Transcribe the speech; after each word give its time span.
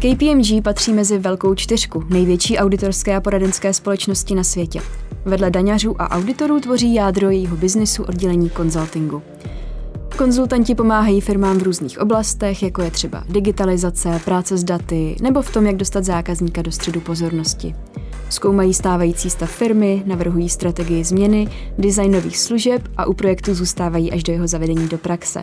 KPMG 0.00 0.62
patří 0.62 0.92
mezi 0.92 1.18
velkou 1.18 1.54
čtyřku, 1.54 2.04
největší 2.08 2.58
auditorské 2.58 3.16
a 3.16 3.20
poradenské 3.20 3.74
společnosti 3.74 4.34
na 4.34 4.44
světě. 4.44 4.80
Vedle 5.24 5.50
daňařů 5.50 6.02
a 6.02 6.10
auditorů 6.10 6.60
tvoří 6.60 6.94
jádro 6.94 7.30
jejího 7.30 7.56
biznisu 7.56 8.02
oddělení 8.02 8.50
konzultingu. 8.50 9.22
Konzultanti 10.18 10.74
pomáhají 10.74 11.20
firmám 11.20 11.58
v 11.58 11.62
různých 11.62 11.98
oblastech, 11.98 12.62
jako 12.62 12.82
je 12.82 12.90
třeba 12.90 13.24
digitalizace, 13.28 14.20
práce 14.24 14.56
s 14.56 14.64
daty 14.64 15.16
nebo 15.22 15.42
v 15.42 15.52
tom, 15.52 15.66
jak 15.66 15.76
dostat 15.76 16.04
zákazníka 16.04 16.62
do 16.62 16.72
středu 16.72 17.00
pozornosti. 17.00 17.74
Zkoumají 18.28 18.74
stávající 18.74 19.30
stav 19.30 19.50
firmy, 19.50 20.02
navrhují 20.06 20.48
strategii 20.48 21.04
změny, 21.04 21.48
design 21.78 22.12
nových 22.12 22.38
služeb 22.38 22.88
a 22.96 23.06
u 23.06 23.14
projektu 23.14 23.54
zůstávají 23.54 24.12
až 24.12 24.22
do 24.22 24.32
jeho 24.32 24.46
zavedení 24.46 24.88
do 24.88 24.98
praxe. 24.98 25.42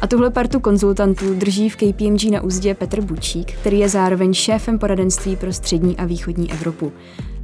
A 0.00 0.06
tuhle 0.06 0.30
partu 0.30 0.60
konzultantů 0.60 1.34
drží 1.34 1.70
v 1.70 1.76
KPMG 1.76 2.30
na 2.30 2.40
úzdě 2.40 2.74
Petr 2.74 3.00
Bučík, 3.00 3.52
který 3.52 3.78
je 3.78 3.88
zároveň 3.88 4.34
šéfem 4.34 4.78
poradenství 4.78 5.36
pro 5.36 5.52
střední 5.52 5.96
a 5.96 6.04
východní 6.04 6.52
Evropu. 6.52 6.92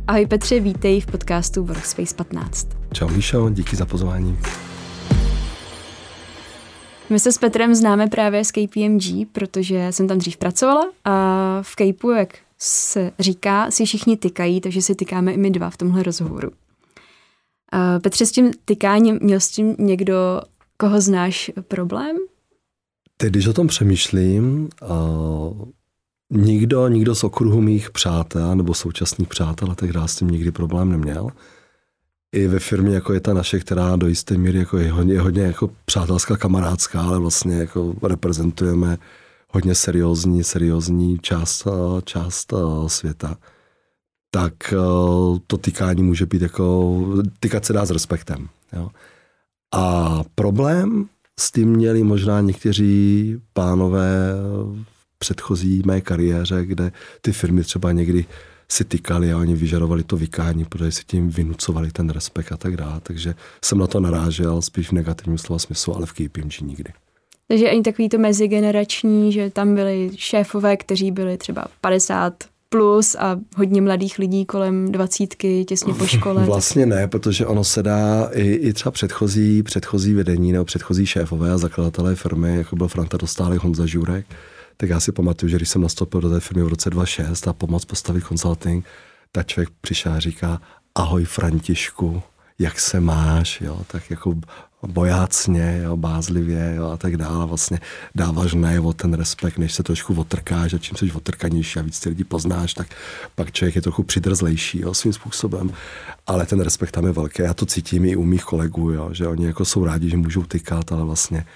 Ahoj 0.07 0.27
Petře, 0.27 0.61
vítej 0.61 1.01
v 1.01 1.07
podcastu 1.07 1.65
Workspace 1.65 2.15
15. 2.15 2.69
Čau 2.93 3.09
Míšo, 3.09 3.51
díky 3.51 3.77
za 3.77 3.87
pozvání. 3.87 4.39
My 7.11 7.21
se 7.21 7.33
s 7.33 7.39
Petrem 7.39 7.75
známe 7.75 8.07
právě 8.07 8.45
z 8.45 8.51
KPMG, 8.51 9.29
protože 9.33 9.87
jsem 9.91 10.09
tam 10.09 10.19
dřív 10.19 10.37
pracovala 10.37 10.91
a 11.05 11.59
v 11.63 11.77
Capeu, 11.77 12.11
jak 12.11 12.39
se 12.59 13.13
říká, 13.19 13.71
si 13.71 13.85
všichni 13.85 14.17
tykají, 14.17 14.61
takže 14.61 14.83
si 14.83 14.95
tykáme 14.95 15.33
i 15.33 15.37
my 15.37 15.51
dva 15.51 15.71
v 15.71 15.77
tomhle 15.77 16.03
rozhovoru. 16.03 16.51
Petře, 18.03 18.27
s 18.27 18.33
tím 18.33 18.51
tykáním 18.65 19.19
měl 19.23 19.41
s 19.41 19.49
tím 19.49 19.77
někdo, 19.79 20.15
koho 20.77 21.01
znáš, 21.01 21.51
problém? 21.69 22.17
Teď, 23.21 23.31
když 23.31 23.47
o 23.47 23.53
tom 23.53 23.67
přemýšlím, 23.67 24.69
uh, 24.91 25.69
nikdo, 26.31 26.89
nikdo 26.89 27.15
z 27.15 27.25
okruhu 27.25 27.61
mých 27.61 27.91
přátel 27.91 28.57
nebo 28.57 28.75
současných 28.75 29.29
přátel, 29.29 29.75
tak 29.75 29.95
já 29.95 30.07
s 30.07 30.17
tím 30.17 30.29
nikdy 30.29 30.51
problém 30.51 30.91
neměl. 30.91 31.29
I 32.33 32.47
ve 32.47 32.59
firmě, 32.59 32.95
jako 32.95 33.13
je 33.13 33.21
ta 33.21 33.35
naše, 33.35 33.59
která 33.59 33.97
do 33.97 34.09
jisté 34.09 34.39
míry 34.39 34.59
jako 34.59 34.79
je 34.79 34.93
hodně, 34.93 35.15
je 35.15 35.21
hodně 35.21 35.43
jako 35.43 35.71
přátelská, 35.85 36.37
kamarádská, 36.37 37.03
ale 37.03 37.19
vlastně 37.19 37.57
jako 37.57 37.95
reprezentujeme 38.03 38.99
hodně 39.49 39.75
seriózní, 39.75 40.45
seriózní 40.45 41.19
část, 41.19 41.67
část 42.05 42.53
světa, 42.87 43.37
tak 44.31 44.55
to 45.47 45.57
tykání 45.57 46.03
může 46.03 46.27
být 46.27 46.43
jako, 46.43 46.97
tykat 47.41 47.65
se 47.65 47.73
dá 47.73 47.85
s 47.85 47.91
respektem. 47.91 48.49
Jo. 48.73 48.91
A 49.75 50.21
problém 50.35 51.09
s 51.41 51.53
tím 51.53 51.69
měli 51.69 52.03
možná 52.03 52.41
někteří 52.41 53.37
pánové 53.53 54.33
v 55.15 55.19
předchozí 55.19 55.83
mé 55.87 56.01
kariéře, 56.01 56.65
kde 56.65 56.93
ty 57.21 57.33
firmy 57.33 57.63
třeba 57.65 57.93
někdy 57.93 58.25
si 58.69 58.85
tykali 58.85 59.33
a 59.33 59.39
oni 59.39 59.55
vyžadovali 59.55 60.03
to 60.03 60.17
vykání, 60.17 60.65
protože 60.65 60.93
si 60.93 61.05
tím 61.05 61.31
vynucovali 61.31 61.91
ten 61.91 62.11
respekt 62.11 62.53
a 62.53 62.57
tak 62.57 62.77
dále. 62.77 63.01
Takže 63.03 63.35
jsem 63.65 63.79
na 63.79 63.87
to 63.87 64.01
narážel 64.01 64.63
spíš 64.63 64.89
v 64.89 64.93
negativním 64.93 65.39
slova 65.39 65.59
smyslu, 65.59 65.97
ale 65.97 66.07
v 66.07 66.13
KPMG 66.13 66.61
nikdy. 66.61 66.93
Takže 67.49 67.71
ani 67.71 67.83
takový 67.83 68.09
to 68.09 68.19
mezigenerační, 68.19 69.33
že 69.33 69.51
tam 69.51 69.75
byli 69.75 70.11
šéfové, 70.17 70.77
kteří 70.77 71.11
byli 71.11 71.37
třeba 71.37 71.65
50 71.81 72.45
plus 72.73 73.17
a 73.19 73.39
hodně 73.57 73.83
mladých 73.83 74.19
lidí 74.19 74.47
kolem 74.47 74.93
dvacítky, 74.93 75.65
těsně 75.65 75.95
po 75.95 76.07
škole. 76.07 76.45
Vlastně 76.45 76.87
ne, 76.87 77.09
protože 77.09 77.47
ono 77.47 77.65
se 77.65 77.83
dá 77.83 78.31
i, 78.33 78.53
i 78.53 78.73
třeba 78.73 78.93
předchozí, 78.93 79.63
předchozí 79.63 80.15
vedení 80.15 80.53
nebo 80.53 80.65
předchozí 80.65 81.07
šéfové 81.07 81.53
a 81.53 81.59
zakladatelé 81.59 82.15
firmy, 82.15 82.57
jako 82.57 82.77
byl 82.77 82.89
Franta 82.89 83.17
Dostálek, 83.17 83.63
Honza 83.63 83.87
Žurek, 83.87 84.27
tak 84.77 84.89
já 84.89 85.01
si 85.01 85.13
pamatuju, 85.13 85.51
že 85.51 85.57
když 85.57 85.69
jsem 85.69 85.83
nastoupil 85.83 86.21
do 86.21 86.31
té 86.31 86.41
firmy 86.41 86.63
v 86.63 86.69
roce 86.69 86.91
2006 86.91 87.49
a 87.49 87.53
pomoc 87.53 87.85
postavit 87.85 88.25
consulting, 88.25 88.85
tak 89.33 89.47
člověk 89.47 89.69
přišel 89.81 90.13
a 90.13 90.21
říká, 90.21 90.61
ahoj 90.95 91.25
Františku, 91.25 92.23
jak 92.59 92.81
se 92.81 93.01
máš, 93.01 93.61
jo, 93.61 93.81
tak 93.87 94.11
jako 94.11 94.35
bojácně, 94.87 95.81
jo, 95.85 95.97
bázlivě 95.97 96.75
jo, 96.77 96.91
a 96.91 96.97
tak 96.97 97.17
dále. 97.17 97.47
Vlastně 97.47 97.81
dáváš 98.15 98.55
najevo 98.55 98.93
ten 98.93 99.15
respekt, 99.15 99.59
než 99.59 99.75
se 99.75 99.83
trošku 99.83 100.15
otrkáš 100.15 100.75
a 100.75 100.79
čím 100.79 100.97
jsi 100.97 101.13
otrkanější 101.13 101.79
a 101.79 101.83
víc 101.83 102.01
ty 102.01 102.09
lidi 102.09 102.25
poznáš, 102.25 102.75
tak 102.75 102.89
pak 103.35 103.53
člověk 103.53 103.77
je 103.77 103.83
trochu 103.83 104.03
přidrzlejší 104.03 104.81
jo, 104.81 104.95
svým 104.95 105.13
způsobem. 105.13 105.73
Ale 106.27 106.47
ten 106.47 106.61
respekt 106.61 106.91
tam 106.91 107.07
je 107.07 107.13
velký. 107.13 107.43
Já 107.43 107.55
to 107.55 107.67
cítím 107.67 108.05
i 108.05 108.17
u 108.17 108.25
mých 108.25 108.45
kolegů, 108.45 108.91
jo, 108.91 109.11
že 109.13 109.29
oni 109.29 109.47
jako 109.47 109.65
jsou 109.65 109.85
rádi, 109.85 110.11
že 110.11 110.17
můžou 110.17 110.43
tykat, 110.43 110.93
ale 110.93 111.05
vlastně 111.05 111.47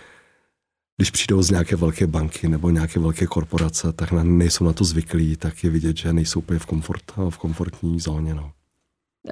když 0.96 1.10
přijdou 1.10 1.42
z 1.42 1.50
nějaké 1.50 1.76
velké 1.76 2.06
banky 2.06 2.48
nebo 2.48 2.70
nějaké 2.70 3.00
velké 3.00 3.26
korporace, 3.26 3.92
tak 3.92 4.12
nejsou 4.12 4.64
na 4.64 4.72
to 4.72 4.84
zvyklí, 4.84 5.36
tak 5.36 5.64
je 5.64 5.70
vidět, 5.70 5.96
že 5.96 6.12
nejsou 6.12 6.38
úplně 6.38 6.58
v, 6.58 6.66
komfort, 6.66 7.02
v 7.30 7.38
komfortní 7.38 8.00
zóně. 8.00 8.34
No. 8.34 8.52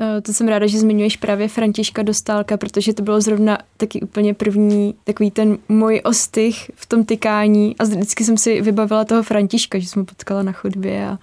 Eh, 0.00 0.20
to 0.20 0.32
jsem 0.32 0.48
ráda, 0.48 0.66
že 0.66 0.78
zmiňuješ 0.78 1.16
právě 1.16 1.48
Františka 1.48 2.02
Dostálka, 2.02 2.56
protože 2.56 2.94
to 2.94 3.02
bylo 3.02 3.20
zrovna 3.20 3.58
taky 3.76 4.00
úplně 4.00 4.34
první 4.34 4.94
takový 5.04 5.30
ten 5.30 5.58
můj 5.68 6.00
ostych 6.04 6.70
v 6.74 6.86
tom 6.86 7.04
tykání 7.04 7.76
a 7.78 7.84
vždycky 7.84 8.24
jsem 8.24 8.38
si 8.38 8.60
vybavila 8.60 9.04
toho 9.04 9.22
Františka, 9.22 9.78
že 9.78 9.88
jsem 9.88 10.02
ho 10.02 10.06
potkala 10.06 10.42
na 10.42 10.52
chodbě 10.52 11.06
a, 11.06 11.18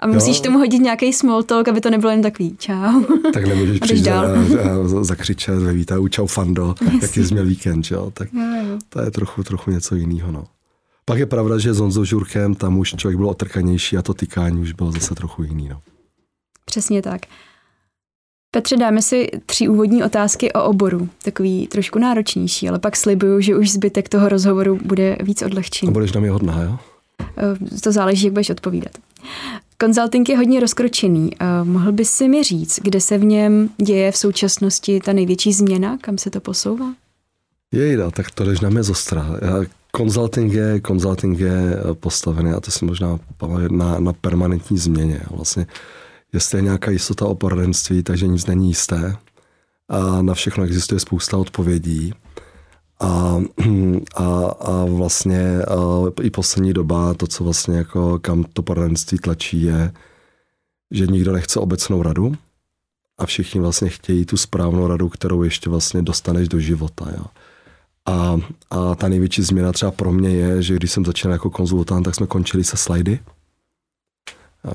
a 0.00 0.06
musíš 0.06 0.36
jo. 0.36 0.42
tomu 0.42 0.58
hodit 0.58 0.78
nějaký 0.78 1.12
small 1.12 1.42
talk, 1.42 1.68
aby 1.68 1.80
to 1.80 1.90
nebylo 1.90 2.10
jen 2.10 2.22
takový 2.22 2.56
čau. 2.58 3.04
Tak 3.32 3.46
nemůžeš 3.46 3.78
přijít 3.80 4.08
a, 4.08 4.20
a 4.22 5.04
zakřičet 5.04 5.58
ve 5.58 5.72
výtahu 5.72 6.08
čau 6.08 6.26
fando, 6.26 6.74
Jasný. 6.80 6.98
jaký 7.02 7.24
jsi 7.24 7.34
měl 7.34 7.46
víkend, 7.46 7.90
jo? 7.90 8.10
Tak 8.14 8.32
jo, 8.32 8.40
jo. 8.40 8.78
to 8.88 9.00
je 9.00 9.10
trochu, 9.10 9.42
trochu 9.42 9.70
něco 9.70 9.94
jiného, 9.94 10.32
no. 10.32 10.44
Pak 11.04 11.18
je 11.18 11.26
pravda, 11.26 11.58
že 11.58 11.74
s 11.74 11.78
Honzou 11.78 12.04
Žurkem 12.04 12.54
tam 12.54 12.78
už 12.78 12.94
člověk 12.96 13.16
byl 13.16 13.28
otrkanější 13.28 13.96
a 13.96 14.02
to 14.02 14.14
tykání 14.14 14.60
už 14.60 14.72
bylo 14.72 14.92
zase 14.92 15.14
trochu 15.14 15.42
jiný, 15.42 15.68
no. 15.68 15.80
Přesně 16.64 17.02
tak. 17.02 17.20
Petře, 18.56 18.76
dáme 18.76 19.02
si 19.02 19.28
tři 19.46 19.68
úvodní 19.68 20.04
otázky 20.04 20.52
o 20.52 20.64
oboru. 20.64 21.08
Takový 21.22 21.66
trošku 21.66 21.98
náročnější, 21.98 22.68
ale 22.68 22.78
pak 22.78 22.96
slibuju, 22.96 23.40
že 23.40 23.56
už 23.56 23.72
zbytek 23.72 24.08
toho 24.08 24.28
rozhovoru 24.28 24.78
bude 24.84 25.16
víc 25.22 25.42
odlehčený. 25.42 25.88
A 25.90 25.92
budeš 25.92 26.12
na 26.12 26.20
mě 26.20 26.30
hodná, 26.30 26.62
jo? 26.62 26.78
Eh, 27.20 27.80
to 27.80 27.92
záleží, 27.92 28.24
jak 28.24 28.32
budeš 28.32 28.50
odpovídat. 28.50 28.92
Konzulting 29.78 30.28
je 30.28 30.36
hodně 30.36 30.60
rozkročený. 30.60 31.30
Eh, 31.40 31.64
mohl 31.64 31.92
bys 31.92 32.10
si 32.10 32.28
mi 32.28 32.42
říct, 32.42 32.80
kde 32.82 33.00
se 33.00 33.18
v 33.18 33.24
něm 33.24 33.68
děje 33.76 34.12
v 34.12 34.16
současnosti 34.16 35.00
ta 35.00 35.12
největší 35.12 35.52
změna, 35.52 35.98
kam 36.00 36.18
se 36.18 36.30
to 36.30 36.40
posouvá? 36.40 36.86
Jejda, 37.72 38.10
tak 38.10 38.30
to 38.30 38.44
jdeš 38.44 38.60
na 38.60 38.70
mě 38.70 38.82
zostra. 38.82 39.26
Konzulting 39.90 40.52
je, 40.52 40.80
konzulting 40.80 41.38
je 41.38 41.76
eh, 41.90 41.94
postavený, 41.94 42.50
a 42.50 42.60
to 42.60 42.70
si 42.70 42.84
možná 42.84 43.18
na, 43.70 44.00
na 44.00 44.12
permanentní 44.12 44.78
změně. 44.78 45.20
Vlastně 45.30 45.66
jestli 46.32 46.58
je 46.58 46.62
nějaká 46.62 46.90
jistota 46.90 47.26
o 47.26 47.34
poradenství, 47.34 48.02
takže 48.02 48.26
nic 48.26 48.46
není 48.46 48.68
jisté. 48.68 49.16
A 49.88 50.22
na 50.22 50.34
všechno 50.34 50.64
existuje 50.64 51.00
spousta 51.00 51.36
odpovědí. 51.36 52.12
A, 53.00 53.36
a, 54.14 54.46
a 54.46 54.84
vlastně 54.84 55.62
a 55.62 55.76
i 56.22 56.30
poslední 56.30 56.72
doba, 56.72 57.14
to, 57.14 57.26
co 57.26 57.44
vlastně 57.44 57.76
jako 57.76 58.18
kam 58.18 58.44
to 58.44 58.62
poradenství 58.62 59.18
tlačí, 59.18 59.62
je, 59.62 59.92
že 60.90 61.06
nikdo 61.06 61.32
nechce 61.32 61.60
obecnou 61.60 62.02
radu 62.02 62.34
a 63.18 63.26
všichni 63.26 63.60
vlastně 63.60 63.88
chtějí 63.88 64.24
tu 64.24 64.36
správnou 64.36 64.86
radu, 64.86 65.08
kterou 65.08 65.42
ještě 65.42 65.70
vlastně 65.70 66.02
dostaneš 66.02 66.48
do 66.48 66.60
života. 66.60 67.06
Jo. 67.16 67.24
A, 68.06 68.40
a 68.70 68.94
ta 68.94 69.08
největší 69.08 69.42
změna 69.42 69.72
třeba 69.72 69.90
pro 69.90 70.12
mě 70.12 70.30
je, 70.30 70.62
že 70.62 70.74
když 70.74 70.90
jsem 70.90 71.04
začal 71.04 71.32
jako 71.32 71.50
konzultant, 71.50 72.04
tak 72.04 72.14
jsme 72.14 72.26
končili 72.26 72.64
se 72.64 72.76
slajdy 72.76 73.20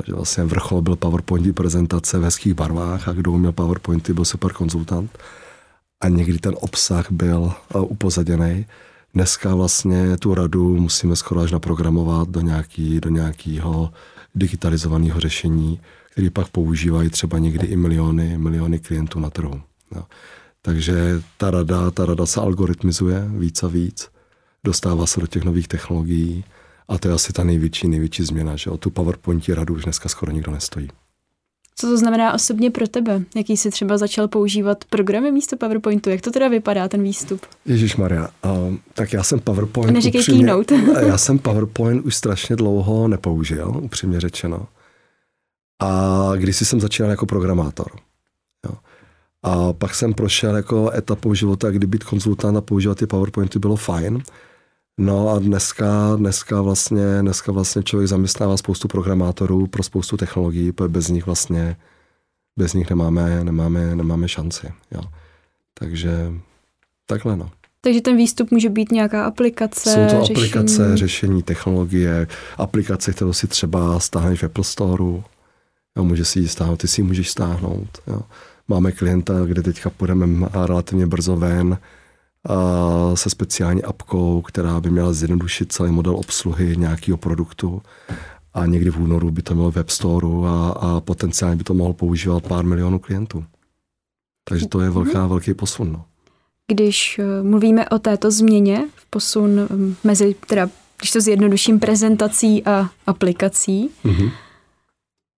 že 0.06 0.14
vlastně 0.14 0.44
vrchol 0.44 0.82
byl 0.82 0.96
PowerPointy 0.96 1.54
prezentace 1.54 2.20
v 2.20 2.24
hezkých 2.24 2.54
barvách 2.54 3.08
a 3.08 3.14
kdo 3.14 3.32
uměl 3.32 3.52
PowerPointy, 3.52 4.14
byl 4.14 4.26
super 4.26 4.54
konzultant. 4.54 5.18
A 6.02 6.08
někdy 6.08 6.40
ten 6.40 6.56
obsah 6.60 7.12
byl 7.12 7.54
upozaděný. 7.80 8.66
Dneska 9.14 9.56
vlastně 9.56 10.18
tu 10.18 10.34
radu 10.34 10.76
musíme 10.76 11.16
skoro 11.16 11.42
až 11.42 11.52
naprogramovat 11.52 12.30
do, 12.30 12.42
nějaký, 12.42 13.00
do 13.00 13.10
nějakého 13.10 13.94
digitalizovaného 14.36 15.20
řešení, 15.20 15.80
který 16.12 16.30
pak 16.30 16.48
používají 16.48 17.10
třeba 17.10 17.38
někdy 17.38 17.68
i 17.68 17.76
miliony, 17.76 18.38
miliony 18.38 18.80
klientů 18.80 19.20
na 19.20 19.30
trhu. 19.30 19.62
No. 19.96 20.06
Takže 20.62 21.22
ta 21.38 21.52
rada, 21.52 21.92
ta 21.92 22.06
rada 22.06 22.26
se 22.26 22.42
algoritmizuje 22.42 23.26
víc 23.38 23.64
a 23.64 23.68
víc, 23.68 24.10
dostává 24.64 25.06
se 25.06 25.20
do 25.20 25.28
těch 25.28 25.44
nových 25.44 25.68
technologií 25.68 26.44
a 26.92 26.98
to 26.98 27.08
je 27.08 27.14
asi 27.14 27.34
ta 27.34 27.44
největší, 27.44 27.88
největší 27.88 28.24
změna, 28.24 28.56
že 28.56 28.70
o 28.70 28.78
tu 28.78 28.90
PowerPointi 28.90 29.54
radu 29.54 29.74
už 29.74 29.84
dneska 29.84 30.10
skoro 30.10 30.32
nikdo 30.32 30.52
nestojí. 30.52 30.88
Co 31.76 31.88
to 31.88 31.98
znamená 31.98 32.34
osobně 32.34 32.72
pro 32.72 32.88
tebe? 32.88 33.24
Jaký 33.36 33.58
jsi 33.58 33.72
třeba 33.72 33.98
začal 33.98 34.28
používat 34.28 34.86
programy 34.86 35.32
místo 35.32 35.58
PowerPointu? 35.58 36.10
Jak 36.10 36.22
to 36.22 36.32
teda 36.32 36.48
vypadá, 36.48 36.88
ten 36.88 37.04
výstup? 37.04 37.42
Ježíš 37.66 37.96
Maria, 37.96 38.30
tak 38.94 39.14
já 39.14 39.24
jsem 39.24 39.40
PowerPoint... 39.40 39.94
Neříkej 39.94 40.22
upřímně, 40.22 40.44
Keynote. 40.44 40.76
já 41.08 41.18
jsem 41.18 41.40
PowerPoint 41.40 42.06
už 42.06 42.16
strašně 42.16 42.56
dlouho 42.56 43.08
nepoužil, 43.08 43.74
upřímně 43.82 44.20
řečeno. 44.20 44.68
A 45.80 46.32
když 46.36 46.58
jsem 46.58 46.80
začínal 46.80 47.12
jako 47.12 47.26
programátor. 47.26 47.92
Jo. 48.66 48.76
A 49.44 49.74
pak 49.74 49.96
jsem 49.96 50.14
prošel 50.14 50.56
jako 50.56 50.92
etapou 50.92 51.34
života, 51.34 51.72
kdy 51.72 51.88
být 51.88 52.04
konzultant 52.04 52.58
a 52.58 52.62
používat 52.62 52.98
ty 52.98 53.08
PowerPointy 53.08 53.60
bylo 53.60 53.76
fajn. 53.76 54.24
No 54.98 55.30
a 55.30 55.40
dneska, 55.40 56.16
dneska, 56.16 56.62
vlastně, 56.62 57.22
dneska 57.22 57.52
vlastně 57.52 57.84
člověk 57.84 58.08
zaměstnává 58.08 58.58
spoustu 58.58 58.88
programátorů 58.88 59.68
pro 59.68 59.84
spoustu 59.84 60.18
technologií, 60.18 60.72
protože 60.72 60.88
bez 60.88 61.08
nich 61.08 61.26
vlastně 61.26 61.78
bez 62.58 62.74
nich 62.74 62.90
nemáme, 62.90 63.44
nemáme, 63.44 63.96
nemáme 63.96 64.28
šanci. 64.28 64.68
Jo. 64.92 65.02
Takže 65.74 66.32
takhle 67.06 67.38
no. 67.38 67.52
Takže 67.82 68.02
ten 68.02 68.18
výstup 68.18 68.52
může 68.52 68.70
být 68.70 68.92
nějaká 68.92 69.26
aplikace, 69.26 69.90
Jsou 69.90 70.18
to 70.18 70.26
řešení. 70.26 70.38
aplikace, 70.38 70.98
řešení 70.98 71.44
technologie, 71.44 72.28
aplikace, 72.58 73.14
kterou 73.14 73.34
si 73.34 73.48
třeba 73.48 74.00
stáhneš 74.00 74.42
v 74.42 74.46
Apple 74.46 74.64
Store, 74.64 75.04
jo, 75.98 76.04
může 76.04 76.26
si 76.26 76.40
ji 76.40 76.48
stáhnout, 76.48 76.76
ty 76.76 76.88
si 76.88 77.02
ji 77.02 77.06
můžeš 77.08 77.30
stáhnout. 77.30 77.90
Jo. 78.08 78.22
Máme 78.68 78.92
klienta, 78.92 79.34
kde 79.46 79.64
teďka 79.64 79.90
půjdeme 79.90 80.48
relativně 80.54 81.08
brzo 81.08 81.38
ven 81.38 81.78
se 83.14 83.30
speciální 83.30 83.84
apkou, 83.84 84.42
která 84.42 84.80
by 84.80 84.90
měla 84.90 85.14
zjednodušit 85.14 85.72
celý 85.72 85.92
model 85.92 86.16
obsluhy 86.16 86.78
nějakého 86.78 87.18
produktu 87.18 87.82
a 88.54 88.66
někdy 88.66 88.90
v 88.90 89.00
únoru 89.00 89.32
by 89.32 89.42
to 89.42 89.56
mělo 89.56 89.72
web 89.72 89.90
store 89.90 90.28
a, 90.48 90.74
a 90.80 91.02
potenciálně 91.02 91.56
by 91.56 91.64
to 91.64 91.74
mohlo 91.74 91.94
používat 91.94 92.48
pár 92.48 92.66
milionů 92.66 93.00
klientů. 93.00 93.46
Takže 94.44 94.68
to 94.68 94.82
je 94.82 94.90
velká, 94.90 95.28
velký 95.28 95.54
posun. 95.54 95.92
No. 95.92 96.06
Když 96.68 97.20
eh, 97.20 97.44
mluvíme 97.44 97.90
o 97.90 98.00
této 98.00 98.32
změně, 98.32 98.90
v 98.96 99.06
posun 99.06 99.68
mm, 99.70 99.96
mezi, 100.04 100.36
teda, 100.48 100.70
když 100.98 101.12
to 101.12 101.22
zjednoduším, 101.22 101.80
prezentací 101.80 102.66
a 102.66 102.90
aplikací, 103.08 103.90
mm-hmm. 104.06 104.32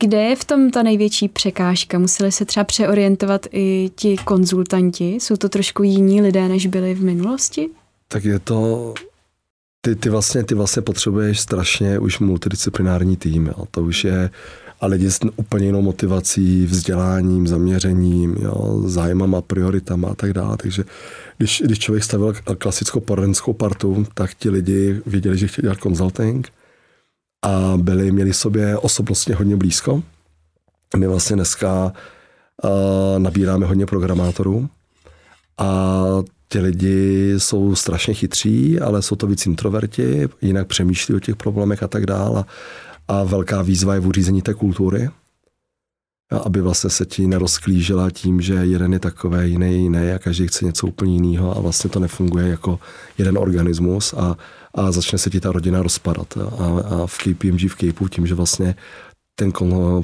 Kde 0.03 0.21
je 0.21 0.35
v 0.35 0.45
tom 0.45 0.71
ta 0.71 0.83
největší 0.83 1.27
překážka? 1.27 1.99
Museli 1.99 2.31
se 2.31 2.45
třeba 2.45 2.63
přeorientovat 2.63 3.47
i 3.51 3.91
ti 3.95 4.15
konzultanti? 4.25 5.15
Jsou 5.15 5.35
to 5.35 5.49
trošku 5.49 5.83
jiní 5.83 6.21
lidé, 6.21 6.47
než 6.47 6.67
byli 6.67 6.93
v 6.93 7.03
minulosti? 7.03 7.69
Tak 8.07 8.25
je 8.25 8.39
to 8.39 8.93
ty, 9.81 9.95
ty, 9.95 10.09
vlastně, 10.09 10.43
ty 10.43 10.55
vlastně 10.55 10.81
potřebuješ 10.81 11.39
strašně 11.39 11.99
už 11.99 12.19
multidisciplinární 12.19 13.17
tým. 13.17 13.47
Jo. 13.47 13.65
To 13.71 13.83
už 13.83 14.03
je 14.03 14.29
a 14.81 14.87
lidi 14.87 15.11
s 15.11 15.19
úplně 15.35 15.65
jinou 15.65 15.81
motivací, 15.81 16.65
vzděláním, 16.65 17.47
zaměřením, 17.47 18.35
jo, 18.39 18.81
zájmama, 18.85 19.41
prioritama 19.41 20.09
a 20.09 20.15
tak 20.15 20.33
dále. 20.33 20.57
Takže 20.57 20.83
když, 21.37 21.63
když 21.65 21.79
člověk 21.79 22.03
stavil 22.03 22.33
klasickou 22.57 22.99
poradenskou 22.99 23.53
partu, 23.53 24.05
tak 24.13 24.33
ti 24.33 24.49
lidi 24.49 25.01
věděli, 25.05 25.37
že 25.37 25.47
chtěli 25.47 25.63
dělat 25.65 25.79
consulting 25.79 26.51
a 27.43 27.73
byli, 27.77 28.11
měli 28.11 28.33
sobě 28.33 28.77
osobnostně 28.77 29.35
hodně 29.35 29.55
blízko. 29.55 30.03
My 30.97 31.07
vlastně 31.07 31.35
dneska 31.35 31.93
uh, 32.63 32.69
nabíráme 33.17 33.65
hodně 33.65 33.85
programátorů 33.85 34.69
a 35.57 36.03
ti 36.49 36.59
lidi 36.59 37.33
jsou 37.37 37.75
strašně 37.75 38.13
chytří, 38.13 38.79
ale 38.79 39.01
jsou 39.01 39.15
to 39.15 39.27
víc 39.27 39.45
introverti, 39.45 40.29
jinak 40.41 40.67
přemýšlí 40.67 41.15
o 41.15 41.19
těch 41.19 41.35
problémech 41.35 41.83
a 41.83 41.87
tak 41.87 42.05
dále. 42.05 42.45
A 43.07 43.23
velká 43.23 43.61
výzva 43.61 43.93
je 43.93 43.99
v 43.99 44.07
uřízení 44.07 44.41
té 44.41 44.53
kultury, 44.53 45.09
aby 46.43 46.61
vlastně 46.61 46.89
se 46.89 47.05
ti 47.05 47.27
nerozklížela 47.27 48.09
tím, 48.09 48.41
že 48.41 48.53
jeden 48.53 48.93
je 48.93 48.99
takový, 48.99 49.51
jiný 49.51 49.83
jiný 49.83 50.11
a 50.11 50.19
každý 50.19 50.47
chce 50.47 50.65
něco 50.65 50.87
úplně 50.87 51.13
jiného 51.13 51.57
a 51.57 51.61
vlastně 51.61 51.89
to 51.89 51.99
nefunguje 51.99 52.47
jako 52.47 52.79
jeden 53.17 53.37
organismus 53.37 54.13
a, 54.13 54.37
a 54.73 54.91
začne 54.91 55.17
se 55.17 55.29
ti 55.29 55.39
ta 55.39 55.51
rodina 55.51 55.83
rozpadat. 55.83 56.37
A, 56.37 56.65
a 56.65 57.07
v 57.07 57.17
KPMG, 57.17 57.71
v 57.71 57.75
Capeu, 57.75 58.07
tím, 58.07 58.27
že 58.27 58.35
vlastně 58.35 58.75
ten, 59.35 59.51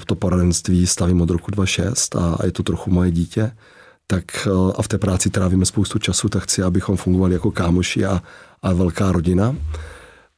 to 0.06 0.16
poradenství 0.16 0.88
stavím 0.88 1.22
od 1.22 1.30
roku 1.30 1.52
2006 1.52 2.16
a, 2.16 2.36
a 2.40 2.46
je 2.46 2.52
to 2.52 2.64
trochu 2.64 2.92
moje 2.92 3.12
dítě, 3.12 3.52
tak 4.08 4.48
a 4.76 4.82
v 4.82 4.88
té 4.88 4.98
práci 4.98 5.30
trávíme 5.30 5.66
spoustu 5.66 6.00
času, 6.00 6.30
tak 6.30 6.44
chci, 6.44 6.64
abychom 6.64 6.98
fungovali 6.98 7.34
jako 7.34 7.52
kámoši 7.52 8.06
a, 8.06 8.22
a 8.62 8.74
velká 8.74 9.12
rodina. 9.12 9.56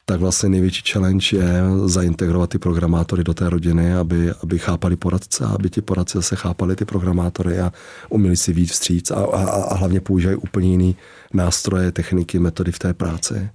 Tak 0.04 0.20
vlastně 0.20 0.48
největší 0.48 0.82
challenge 0.92 1.36
je 1.36 1.62
zaintegrovat 1.84 2.50
ty 2.50 2.58
programátory 2.58 3.24
do 3.24 3.34
té 3.34 3.50
rodiny, 3.50 3.94
aby, 3.94 4.30
aby 4.42 4.58
chápali 4.58 4.96
poradce, 4.96 5.44
aby 5.44 5.70
ti 5.70 5.80
poradci 5.80 6.18
zase 6.18 6.36
chápali 6.36 6.76
ty 6.76 6.84
programátory 6.84 7.60
a 7.60 7.72
uměli 8.08 8.36
si 8.36 8.52
víc 8.52 8.70
vstříc 8.70 9.10
a, 9.10 9.14
a, 9.14 9.44
a 9.44 9.74
hlavně 9.74 10.00
používají 10.00 10.36
úplně 10.36 10.70
jiný 10.70 10.96
nástroje, 11.34 11.92
techniky, 11.92 12.38
metody 12.38 12.72
v 12.72 12.78
té 12.78 12.94
práci. 12.94 13.50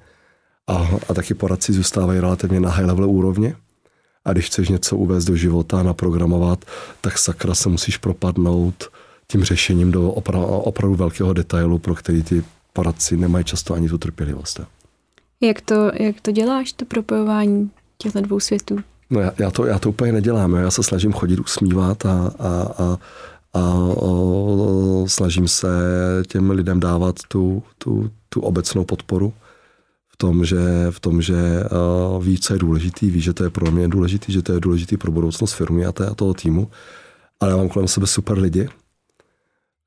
A, 0.68 0.90
a 1.10 1.14
taky 1.14 1.34
poradci 1.34 1.74
zůstávají 1.74 2.20
relativně 2.20 2.60
na 2.60 2.70
high 2.70 2.86
level 2.86 3.10
úrovni. 3.10 3.56
A 4.26 4.34
když 4.34 4.46
chceš 4.46 4.70
něco 4.70 4.98
uvést 4.98 5.26
do 5.26 5.36
života, 5.36 5.84
naprogramovat, 5.84 6.66
tak 7.02 7.18
sakra 7.18 7.56
se 7.56 7.70
musíš 7.70 7.98
propadnout 7.98 8.90
tím 9.28 9.44
řešením 9.44 9.92
do 9.92 10.10
opra- 10.10 10.62
opravdu 10.64 10.96
velkého 10.96 11.34
detailu, 11.34 11.78
pro 11.78 11.96
který 11.96 12.24
ty 12.24 12.44
poradci 12.74 13.18
nemají 13.18 13.46
často 13.46 13.74
ani 13.74 13.90
tu 13.90 13.98
trpělivost. 13.98 14.62
Jak 15.42 15.62
to, 15.62 15.92
jak 15.94 16.22
to 16.22 16.32
děláš, 16.32 16.74
to 16.74 16.86
propojování 16.86 17.72
těchto 17.98 18.22
dvou 18.22 18.40
světů? 18.40 18.78
No 19.10 19.20
já, 19.20 19.34
já, 19.40 19.52
to, 19.52 19.66
já 19.66 19.80
to 19.80 19.90
úplně 19.90 20.12
nedělám. 20.12 20.56
Já 20.56 20.72
se 20.72 20.84
snažím 20.84 21.14
chodit 21.14 21.40
usmívat 21.40 22.06
a, 22.06 22.32
a, 22.40 22.50
a, 22.78 22.98
a 23.54 23.74
o, 23.96 25.06
snažím 25.08 25.48
se 25.48 25.68
těm 26.28 26.50
lidem 26.52 26.80
dávat 26.80 27.16
tu, 27.28 27.64
tu, 27.78 28.12
tu 28.30 28.42
obecnou 28.42 28.84
podporu 28.86 29.34
v 30.18 30.26
tom, 30.26 30.46
že, 30.46 30.58
v 30.90 31.00
tom, 31.00 31.22
že 31.22 31.36
uh, 31.38 32.24
ví, 32.24 32.40
co 32.40 32.54
je 32.54 32.60
důležitý, 32.60 33.10
ví, 33.10 33.22
že 33.22 33.34
to 33.34 33.44
je 33.44 33.50
pro 33.50 33.72
mě 33.72 33.88
důležitý, 33.88 34.34
že 34.34 34.42
to 34.42 34.54
je 34.54 34.60
důležitý 34.60 34.98
pro 34.98 35.12
budoucnost 35.12 35.54
firmy 35.54 35.86
a, 35.86 35.92
té, 35.92 36.06
a 36.06 36.16
toho 36.16 36.34
týmu. 36.34 36.72
Ale 37.40 37.52
já 37.52 37.58
mám 37.58 37.70
kolem 37.70 37.88
sebe 37.88 38.08
super 38.08 38.40
lidi, 38.40 38.70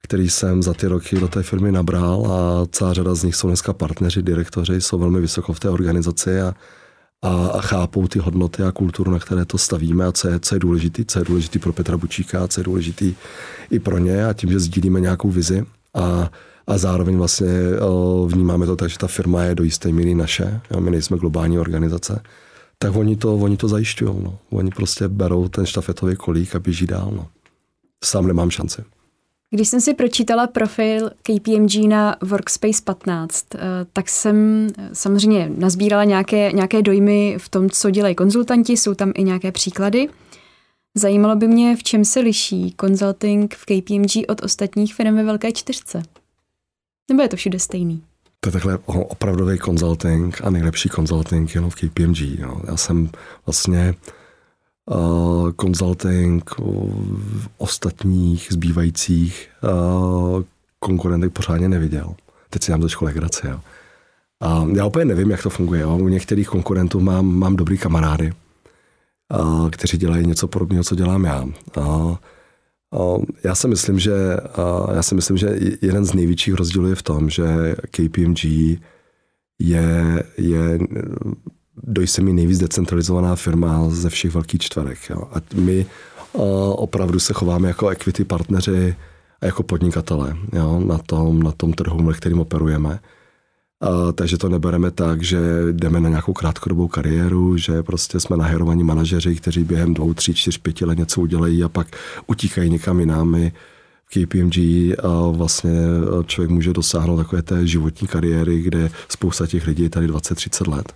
který 0.03 0.31
jsem 0.31 0.63
za 0.63 0.75
ty 0.75 0.87
roky 0.87 1.21
do 1.21 1.29
té 1.29 1.43
firmy 1.43 1.73
nabral 1.73 2.27
a 2.33 2.67
celá 2.67 2.93
řada 2.95 3.15
z 3.15 3.25
nich 3.25 3.37
jsou 3.37 3.49
dneska 3.49 3.73
partneři, 3.73 4.23
direktoři, 4.23 4.81
jsou 4.81 4.99
velmi 4.99 5.21
vysoko 5.21 5.53
v 5.53 5.61
té 5.61 5.69
organizaci 5.69 6.41
a, 6.41 6.55
a, 7.23 7.47
a 7.47 7.61
chápou 7.61 8.09
ty 8.09 8.19
hodnoty 8.19 8.63
a 8.63 8.73
kulturu, 8.73 9.11
na 9.11 9.19
které 9.19 9.45
to 9.45 9.59
stavíme 9.59 10.07
a 10.07 10.13
co 10.13 10.29
je, 10.29 10.41
co 10.41 10.55
je 10.55 10.59
důležitý, 10.59 11.05
co 11.05 11.19
je 11.19 11.25
důležitý 11.25 11.59
pro 11.59 11.73
Petra 11.73 11.97
Bučíka, 11.97 12.49
co 12.49 12.61
je 12.61 12.65
důležitý 12.65 13.15
i 13.71 13.79
pro 13.79 13.99
ně 13.99 14.27
a 14.27 14.33
tím, 14.33 14.51
že 14.51 14.61
sdílíme 14.61 15.01
nějakou 15.01 15.31
vizi 15.31 15.67
a, 15.95 16.31
a 16.67 16.79
zároveň 16.79 17.17
vlastně 17.17 17.49
o, 17.81 18.27
vnímáme 18.27 18.67
to 18.67 18.77
tak, 18.77 18.91
že 18.91 18.99
ta 18.99 19.07
firma 19.07 19.43
je 19.43 19.55
do 19.55 19.65
jisté 19.65 19.93
míry 19.93 20.15
naše, 20.15 20.61
my 20.79 20.91
nejsme 20.91 21.17
globální 21.17 21.59
organizace, 21.59 22.23
tak 22.79 22.97
oni 22.97 23.17
to, 23.17 23.37
oni 23.37 23.57
to 23.57 23.69
zajišťují. 23.69 24.15
No. 24.23 24.39
Oni 24.51 24.71
prostě 24.71 25.09
berou 25.09 25.49
ten 25.49 25.67
štafetový 25.67 26.17
kolík 26.17 26.55
a 26.55 26.59
běží 26.59 26.87
dál. 26.87 27.13
No. 27.17 27.27
Sám 28.05 28.27
nemám 28.27 28.51
šanci. 28.51 28.83
Když 29.51 29.69
jsem 29.69 29.81
si 29.81 29.95
pročítala 29.95 30.47
profil 30.47 31.11
KPMG 31.23 31.89
na 31.89 32.17
Workspace 32.23 32.83
15, 32.85 33.47
eh, 33.55 33.59
tak 33.93 34.09
jsem 34.09 34.69
eh, 34.79 34.89
samozřejmě 34.93 35.51
nazbírala 35.57 36.05
nějaké, 36.05 36.53
nějaké 36.53 36.83
dojmy 36.83 37.37
v 37.39 37.49
tom, 37.49 37.71
co 37.71 37.91
dělají 37.91 38.15
konzultanti, 38.15 38.77
jsou 38.77 38.95
tam 38.95 39.13
i 39.15 39.25
nějaké 39.25 39.53
příklady. 39.53 40.09
Zajímalo 40.95 41.37
by 41.37 41.49
mě, 41.49 41.77
v 41.77 41.83
čem 41.83 42.05
se 42.05 42.21
liší 42.21 42.75
consulting 42.81 43.55
v 43.55 43.65
KPMG 43.65 44.25
od 44.29 44.43
ostatních 44.43 44.95
firm 44.95 45.17
ve 45.17 45.25
Velké 45.25 45.53
čtyřce. 45.53 46.03
Nebo 47.11 47.23
je 47.23 47.29
to 47.29 47.37
všude 47.37 47.59
stejný? 47.59 48.03
To 48.41 48.49
je 48.49 48.53
takhle 48.53 48.79
opravdový 48.87 49.59
consulting 49.59 50.41
a 50.45 50.51
nejlepší 50.51 50.89
consulting 50.89 51.55
jenom 51.55 51.71
v 51.71 51.75
KPMG. 51.75 52.21
Jo. 52.21 52.61
Já 52.67 52.77
jsem 52.77 53.11
vlastně 53.47 53.95
uh, 54.87 55.51
consulting 55.61 56.51
v 56.59 57.49
ostatních 57.59 58.49
zbývajících 58.51 59.49
uh, 59.63 60.43
konkurentech 60.79 61.31
pořádně 61.31 61.69
neviděl. 61.69 62.15
Teď 62.51 62.63
si 62.63 62.71
dám 62.71 62.81
trošku 62.81 63.05
legraci. 63.05 63.47
Jo. 63.47 63.61
A 64.41 64.67
já 64.75 64.87
úplně 64.87 65.05
nevím, 65.05 65.31
jak 65.31 65.43
to 65.43 65.51
funguje. 65.51 65.81
Jo. 65.81 65.97
U 65.97 66.09
některých 66.09 66.49
konkurentů 66.49 67.01
mám, 67.01 67.27
mám 67.27 67.57
dobrý 67.57 67.79
kamarády, 67.79 68.33
uh, 69.41 69.71
kteří 69.71 69.99
dělají 69.99 70.27
něco 70.27 70.49
podobného, 70.49 70.85
co 70.85 70.95
dělám 70.95 71.25
já. 71.25 71.43
Uh, 71.43 71.53
uh, 71.77 72.17
já 73.45 73.55
si 73.55 73.69
myslím, 73.69 73.99
že 73.99 74.37
já 74.95 75.03
si 75.03 75.15
myslím, 75.15 75.37
že 75.37 75.59
jeden 75.83 76.05
z 76.05 76.15
největších 76.15 76.55
rozdílů 76.55 76.89
je 76.89 76.95
v 76.95 77.03
tom, 77.03 77.31
že 77.31 77.77
KPMG 77.91 78.45
je, 79.59 80.25
je 80.39 80.79
do 81.83 82.03
mi 82.23 82.33
nejvíc 82.33 82.59
decentralizovaná 82.59 83.37
firma 83.37 83.91
ze 83.91 84.11
všech 84.11 84.35
velkých 84.35 84.61
čtverek. 84.61 85.11
Jo. 85.11 85.23
A 85.33 85.37
my 85.55 85.87
uh, 86.33 86.45
opravdu 86.77 87.21
se 87.21 87.33
chováme 87.33 87.69
jako 87.69 87.89
equity 87.89 88.25
partneři 88.25 88.97
a 89.41 89.47
jako 89.47 89.63
podnikatele 89.63 90.37
jo, 90.53 90.81
na, 90.81 90.99
tom, 90.99 91.43
na 91.43 91.53
tom 91.53 91.73
trhu, 91.73 92.13
kterým 92.13 92.41
operujeme. 92.41 93.01
Uh, 93.89 94.13
takže 94.13 94.39
to 94.39 94.49
nebereme 94.49 94.91
tak, 94.91 95.23
že 95.23 95.39
jdeme 95.73 96.01
na 96.01 96.09
nějakou 96.09 96.33
krátkodobou 96.33 96.89
kariéru, 96.89 97.57
že 97.57 97.83
prostě 97.83 98.21
jsme 98.21 98.37
nahérovaní 98.37 98.85
manažeři, 98.85 99.37
kteří 99.37 99.65
během 99.65 99.95
dvou, 99.95 100.15
tří, 100.15 100.35
čtyř, 100.35 100.59
pěti 100.59 100.85
let 100.85 100.99
něco 100.99 101.21
udělají 101.21 101.65
a 101.65 101.69
pak 101.69 101.97
utíkají 102.27 102.71
někam 102.71 103.01
jinam. 103.01 103.51
V 104.07 104.27
KPMG 104.27 104.59
a 105.03 105.31
vlastně 105.31 105.71
člověk 106.27 106.51
může 106.51 106.73
dosáhnout 106.73 107.17
takové 107.17 107.43
té 107.43 107.67
životní 107.67 108.09
kariéry, 108.09 108.63
kde 108.63 108.91
spousta 109.09 109.47
těch 109.47 109.67
lidí 109.67 109.83
je 109.83 109.91
tady 109.91 110.09
20-30 110.09 110.75
let. 110.75 110.93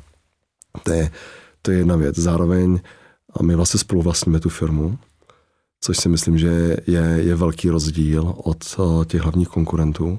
To 0.83 0.93
je, 0.93 1.11
to 1.63 1.71
je 1.71 1.79
jedna 1.79 1.97
věc. 1.97 2.19
Zároveň 2.19 2.81
a 3.37 3.43
my 3.43 3.55
vlastně 3.55 3.81
spolu 3.81 4.03
vlastníme 4.03 4.41
tu 4.41 4.49
firmu, 4.49 4.99
což 5.81 5.97
si 5.97 6.09
myslím, 6.09 6.39
že 6.39 6.77
je, 6.87 7.17
je 7.19 7.35
velký 7.35 7.71
rozdíl 7.71 8.35
od 8.37 8.65
těch 9.07 9.23
hlavních 9.23 9.49
konkurentů. 9.49 10.19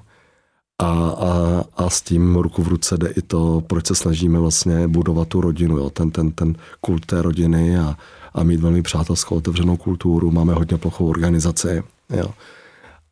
A, 0.79 1.09
a, 1.09 1.63
a 1.75 1.89
s 1.89 2.01
tím 2.01 2.35
ruku 2.35 2.63
v 2.63 2.67
ruce 2.67 2.97
jde 2.97 3.07
i 3.07 3.21
to, 3.21 3.63
proč 3.67 3.87
se 3.87 3.95
snažíme 3.95 4.39
vlastně 4.39 4.87
budovat 4.87 5.27
tu 5.27 5.41
rodinu, 5.41 5.77
jo? 5.77 5.89
Ten, 5.89 6.11
ten, 6.11 6.31
ten 6.31 6.55
kult 6.81 7.05
té 7.05 7.21
rodiny 7.21 7.79
a, 7.79 7.97
a 8.33 8.43
mít 8.43 8.59
velmi 8.59 8.81
přátelskou 8.81 9.35
otevřenou 9.35 9.77
kulturu. 9.77 10.31
Máme 10.31 10.53
hodně 10.53 10.77
plochou 10.77 11.09
organizaci. 11.09 11.83
Jo? 12.09 12.27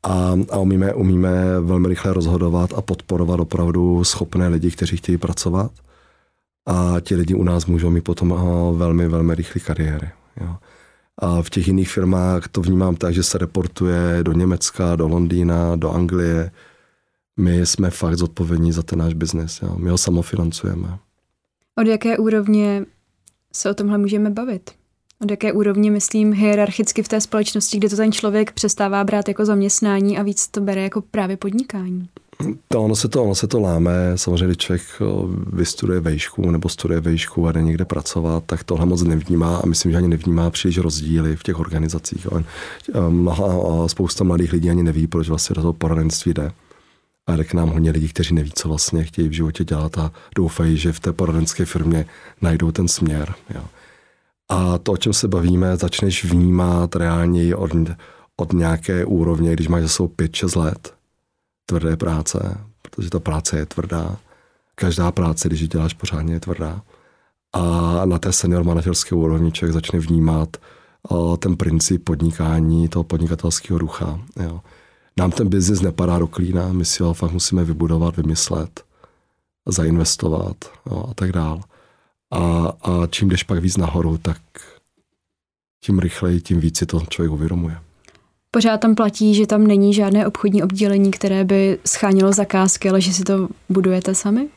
A, 0.03 0.33
a 0.51 0.57
umíme, 0.57 0.93
umíme 0.93 1.59
velmi 1.59 1.87
rychle 1.87 2.13
rozhodovat 2.13 2.73
a 2.73 2.81
podporovat 2.81 3.39
opravdu 3.39 4.03
schopné 4.03 4.47
lidi, 4.47 4.71
kteří 4.71 4.97
chtějí 4.97 5.17
pracovat. 5.17 5.71
A 6.67 6.95
ti 7.01 7.15
lidi 7.15 7.33
u 7.33 7.43
nás 7.43 7.65
můžou 7.65 7.89
mít 7.89 8.03
potom 8.03 8.35
velmi, 8.77 9.07
velmi 9.07 9.35
rychlé 9.35 9.61
kariéry. 9.61 10.09
Jo? 10.41 10.55
A 11.17 11.41
v 11.41 11.49
těch 11.49 11.67
jiných 11.67 11.89
firmách 11.89 12.47
to 12.47 12.61
vnímám 12.61 12.95
tak, 12.95 13.13
že 13.13 13.23
se 13.23 13.37
reportuje 13.37 14.19
do 14.23 14.31
Německa, 14.31 14.95
do 14.95 15.07
Londýna, 15.07 15.75
do 15.75 15.91
Anglie. 15.91 16.51
My 17.37 17.65
jsme 17.65 17.89
fakt 17.89 18.17
zodpovědní 18.17 18.71
za 18.71 18.83
ten 18.83 18.99
náš 18.99 19.13
biznis. 19.13 19.61
My 19.77 19.89
ho 19.89 19.97
samofinancujeme. 19.97 20.97
Od 21.81 21.87
jaké 21.87 22.17
úrovně 22.17 22.85
se 23.53 23.69
o 23.69 23.73
tomhle 23.73 23.97
můžeme 23.97 24.29
bavit? 24.29 24.71
Od 25.21 25.31
jaké 25.31 25.53
úrovně, 25.53 25.91
myslím, 25.91 26.33
hierarchicky 26.33 27.03
v 27.03 27.07
té 27.07 27.21
společnosti, 27.21 27.77
kde 27.77 27.89
to 27.89 27.95
ten 27.95 28.11
člověk 28.11 28.51
přestává 28.51 29.03
brát 29.03 29.27
jako 29.27 29.45
zaměstnání 29.45 30.17
a 30.17 30.23
víc 30.23 30.47
to 30.47 30.61
bere 30.61 30.81
jako 30.81 31.01
právě 31.01 31.37
podnikání? 31.37 32.09
To 32.67 32.83
ono 32.83 32.95
se 32.95 33.07
to, 33.07 33.23
ono 33.23 33.35
se 33.35 33.47
to 33.47 33.59
láme. 33.59 33.91
Samozřejmě, 34.15 34.45
když 34.45 34.57
člověk 34.57 34.83
vystuduje 35.53 35.99
vejšku 35.99 36.51
nebo 36.51 36.69
studuje 36.69 36.99
vejšku 36.99 37.47
a 37.47 37.51
jde 37.51 37.61
někde 37.61 37.85
pracovat, 37.85 38.43
tak 38.45 38.63
tohle 38.63 38.85
moc 38.85 39.03
nevnímá 39.03 39.57
a 39.57 39.65
myslím, 39.65 39.91
že 39.91 39.97
ani 39.97 40.07
nevnímá 40.07 40.49
příliš 40.49 40.77
rozdíly 40.77 41.35
v 41.35 41.43
těch 41.43 41.59
organizacích. 41.59 42.27
Mnoha, 43.09 43.87
spousta 43.87 44.23
mladých 44.23 44.53
lidí 44.53 44.69
ani 44.69 44.83
neví, 44.83 45.07
proč 45.07 45.29
vlastně 45.29 45.53
do 45.53 45.61
toho 45.61 45.73
poradenství 45.73 46.33
jde. 46.33 46.51
A 47.27 47.35
jde 47.35 47.43
k 47.43 47.53
nám 47.53 47.69
hodně 47.69 47.91
lidí, 47.91 48.07
kteří 48.07 48.35
neví, 48.35 48.51
co 48.55 48.67
vlastně 48.67 49.03
chtějí 49.03 49.29
v 49.29 49.31
životě 49.31 49.63
dělat 49.63 49.97
a 49.97 50.11
doufají, 50.35 50.77
že 50.77 50.91
v 50.91 50.99
té 50.99 51.13
poradenské 51.13 51.65
firmě 51.65 52.05
najdou 52.41 52.71
ten 52.71 52.87
směr. 52.87 53.35
Jo. 53.55 53.63
A 54.49 54.77
to, 54.77 54.91
o 54.91 54.97
čem 54.97 55.13
se 55.13 55.27
bavíme, 55.27 55.77
začneš 55.77 56.25
vnímat 56.25 56.95
reálně 56.95 57.55
od, 57.55 57.71
od 58.37 58.53
nějaké 58.53 59.05
úrovně, 59.05 59.53
když 59.53 59.67
máš 59.67 59.81
za 59.81 59.87
sebou 59.87 60.07
5-6 60.07 60.59
let 60.59 60.93
tvrdé 61.65 61.97
práce, 61.97 62.57
protože 62.81 63.09
ta 63.09 63.19
práce 63.19 63.57
je 63.57 63.65
tvrdá. 63.65 64.17
Každá 64.75 65.11
práce, 65.11 65.47
když 65.47 65.61
ji 65.61 65.67
děláš 65.67 65.93
pořádně, 65.93 66.33
je 66.33 66.39
tvrdá. 66.39 66.81
A 67.53 67.61
na 68.05 68.19
té 68.19 68.31
senior 68.31 68.63
manažerské 68.63 69.15
úrovni 69.15 69.51
člověk 69.51 69.73
začne 69.73 69.99
vnímat 69.99 70.57
o, 71.09 71.37
ten 71.37 71.55
princip 71.55 72.03
podnikání, 72.03 72.87
toho 72.87 73.03
podnikatelského 73.03 73.79
rucha. 73.79 74.19
Jo. 74.43 74.61
Nám 75.17 75.31
ten 75.31 75.49
biznis 75.49 75.81
nepadá 75.81 76.19
do 76.19 76.27
klína, 76.27 76.73
my 76.73 76.85
si 76.85 77.03
ho 77.03 77.13
fakt 77.13 77.31
musíme 77.31 77.63
vybudovat, 77.63 78.17
vymyslet, 78.17 78.83
zainvestovat 79.67 80.55
jo, 80.91 81.05
a 81.11 81.13
tak 81.13 81.31
dále. 81.31 81.59
A, 82.31 82.73
a 82.81 83.07
čím 83.07 83.29
jdeš 83.29 83.43
pak 83.43 83.59
víc 83.59 83.77
nahoru, 83.77 84.17
tak 84.17 84.37
tím 85.83 85.99
rychleji, 85.99 86.41
tím 86.41 86.59
víc 86.59 86.77
si 86.77 86.85
to 86.85 86.99
člověk 87.09 87.31
uvědomuje. 87.31 87.77
Pořád 88.51 88.77
tam 88.77 88.95
platí, 88.95 89.35
že 89.35 89.47
tam 89.47 89.67
není 89.67 89.93
žádné 89.93 90.27
obchodní 90.27 90.63
oddělení, 90.63 91.11
které 91.11 91.43
by 91.43 91.79
schánilo 91.85 92.33
zakázky, 92.33 92.89
ale 92.89 93.01
že 93.01 93.13
si 93.13 93.23
to 93.23 93.47
budujete 93.69 94.15
sami? 94.15 94.47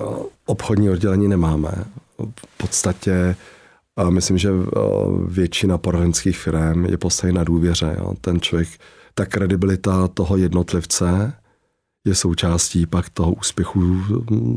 No, 0.00 0.26
obchodní 0.46 0.90
oddělení 0.90 1.28
nemáme. 1.28 1.84
V 2.18 2.56
podstatě 2.56 3.36
a 3.96 4.10
myslím, 4.10 4.38
že 4.38 4.50
většina 5.28 5.78
poradenských 5.78 6.38
firm 6.38 6.84
je 6.84 6.98
postavena 6.98 7.38
na 7.38 7.44
důvěře. 7.44 7.96
Jo. 7.98 8.14
Ten 8.20 8.40
člověk, 8.40 8.68
ta 9.18 9.26
kredibilita 9.26 10.08
toho 10.08 10.36
jednotlivce 10.36 11.32
je 12.04 12.14
součástí 12.14 12.86
pak 12.86 13.10
toho 13.10 13.32
úspěchu 13.32 14.02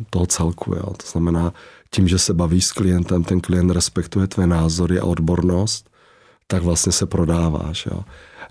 toho 0.10 0.26
celku. 0.26 0.76
Jo. 0.76 0.84
To 0.86 1.08
znamená, 1.12 1.54
tím, 1.92 2.08
že 2.08 2.20
se 2.20 2.34
baví 2.34 2.62
s 2.62 2.72
klientem, 2.72 3.24
ten 3.24 3.42
klient 3.42 3.72
respektuje 3.72 4.28
tvé 4.28 4.48
názory 4.48 5.00
a 5.00 5.06
odbornost, 5.06 5.90
tak 6.48 6.64
vlastně 6.64 6.92
se 6.92 7.06
prodáváš. 7.06 7.86
Jo. 7.86 8.04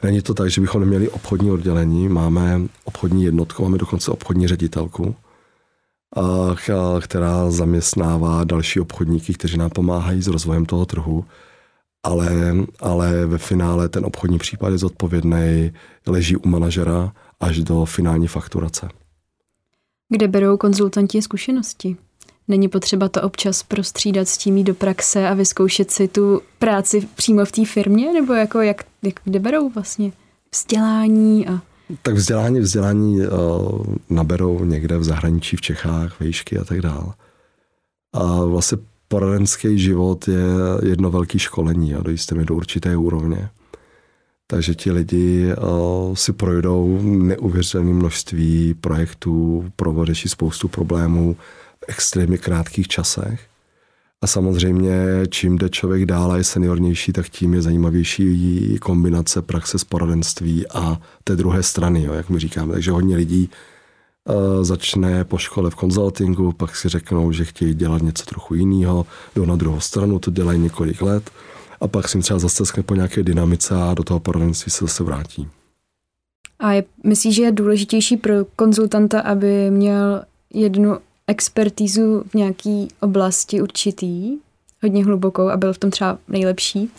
Není 0.02 0.22
to 0.22 0.34
tak, 0.34 0.50
že 0.50 0.60
bychom 0.60 0.80
neměli 0.80 1.08
obchodní 1.08 1.50
oddělení, 1.50 2.08
máme 2.08 2.60
obchodní 2.84 3.24
jednotku, 3.24 3.62
máme 3.62 3.78
dokonce 3.78 4.10
obchodní 4.10 4.48
ředitelku, 4.48 5.16
která 7.00 7.50
zaměstnává 7.50 8.44
další 8.44 8.80
obchodníky, 8.80 9.34
kteří 9.34 9.58
nám 9.58 9.70
pomáhají 9.70 10.22
s 10.22 10.26
rozvojem 10.26 10.66
toho 10.66 10.86
trhu, 10.86 11.24
ale, 12.02 12.56
ale 12.80 13.26
ve 13.26 13.38
finále 13.38 13.88
ten 13.88 14.06
obchodní 14.06 14.38
případ 14.38 14.68
je 14.68 14.78
zodpovědný, 14.78 15.72
leží 16.06 16.36
u 16.36 16.48
manažera 16.48 17.12
až 17.40 17.58
do 17.58 17.84
finální 17.84 18.26
fakturace. 18.26 18.88
Kde 20.08 20.28
berou 20.28 20.56
konzultanti 20.56 21.22
zkušenosti? 21.22 21.96
Není 22.48 22.68
potřeba 22.68 23.08
to 23.08 23.22
občas 23.22 23.62
prostřídat 23.62 24.28
s 24.28 24.38
tím 24.38 24.56
jít 24.56 24.64
do 24.64 24.74
praxe 24.74 25.28
a 25.28 25.34
vyzkoušet 25.34 25.90
si 25.90 26.08
tu 26.08 26.42
práci 26.58 27.08
přímo 27.14 27.44
v 27.44 27.52
té 27.52 27.64
firmě? 27.64 28.12
Nebo 28.12 28.32
jako 28.32 28.60
jak, 28.60 28.84
jak 29.02 29.14
kde 29.24 29.38
berou 29.38 29.70
vlastně 29.70 30.12
vzdělání 30.54 31.48
a 31.48 31.60
tak 32.02 32.14
vzdělání, 32.14 32.60
vzdělání 32.60 33.20
uh, 33.20 33.86
naberou 34.10 34.64
někde 34.64 34.98
v 34.98 35.04
zahraničí, 35.04 35.56
v 35.56 35.60
Čechách, 35.60 36.20
vejšky 36.20 36.58
a 36.58 36.64
tak 36.64 36.80
dále. 36.80 37.14
A 38.12 38.44
vlastně 38.44 38.78
poradenský 39.08 39.78
život 39.78 40.28
je 40.28 40.44
jedno 40.88 41.10
velké 41.10 41.38
školení 41.38 41.94
a 41.94 42.02
dojistě 42.02 42.34
mi 42.34 42.44
do 42.44 42.54
určité 42.54 42.96
úrovně. 42.96 43.48
Takže 44.46 44.74
ti 44.74 44.92
lidi 44.92 45.52
uh, 45.54 46.14
si 46.14 46.32
projdou 46.32 47.00
neuvěřitelné 47.02 47.92
množství 47.92 48.74
projektů, 48.74 49.64
provodeší 49.76 50.28
spoustu 50.28 50.68
problémů, 50.68 51.36
extrémně 51.88 52.38
krátkých 52.38 52.88
časech. 52.88 53.40
A 54.22 54.26
samozřejmě, 54.26 54.96
čím 55.30 55.58
jde 55.58 55.68
člověk 55.68 56.06
dál 56.06 56.32
a 56.32 56.36
je 56.36 56.44
seniornější, 56.44 57.12
tak 57.12 57.28
tím 57.28 57.54
je 57.54 57.62
zajímavější 57.62 58.78
kombinace 58.78 59.42
praxe 59.42 59.78
s 59.78 59.84
poradenství 59.84 60.68
a 60.68 61.00
té 61.24 61.36
druhé 61.36 61.62
strany, 61.62 62.04
jo, 62.04 62.12
jak 62.12 62.30
my 62.30 62.38
říkáme. 62.38 62.72
Takže 62.72 62.90
hodně 62.90 63.16
lidí 63.16 63.48
uh, 63.48 63.77
začne 64.62 65.24
po 65.24 65.38
škole 65.38 65.70
v 65.70 65.74
konzultingu, 65.74 66.52
pak 66.52 66.76
si 66.76 66.88
řeknou, 66.88 67.32
že 67.32 67.44
chtějí 67.44 67.74
dělat 67.74 68.02
něco 68.02 68.24
trochu 68.24 68.54
jiného, 68.54 69.06
jdou 69.36 69.44
na 69.44 69.56
druhou 69.56 69.80
stranu, 69.80 70.18
to 70.18 70.30
dělají 70.30 70.58
několik 70.58 71.02
let 71.02 71.30
a 71.80 71.88
pak 71.88 72.08
si 72.08 72.18
třeba 72.18 72.38
zase 72.38 72.82
po 72.82 72.94
nějaké 72.94 73.22
dynamice 73.22 73.74
a 73.74 73.94
do 73.94 74.04
toho 74.04 74.20
poradenství 74.20 74.72
se 74.72 74.84
zase 74.84 75.04
vrátí. 75.04 75.48
A 76.58 76.72
je, 76.72 76.84
myslíš, 77.04 77.34
že 77.34 77.42
je 77.42 77.52
důležitější 77.52 78.16
pro 78.16 78.34
konzultanta, 78.56 79.20
aby 79.20 79.70
měl 79.70 80.22
jednu 80.54 80.96
expertízu 81.26 82.24
v 82.28 82.34
nějaké 82.34 82.86
oblasti 83.00 83.62
určitý, 83.62 84.38
hodně 84.82 85.04
hlubokou 85.04 85.48
a 85.48 85.56
byl 85.56 85.72
v 85.72 85.78
tom 85.78 85.90
třeba 85.90 86.18
nejlepší, 86.28 86.90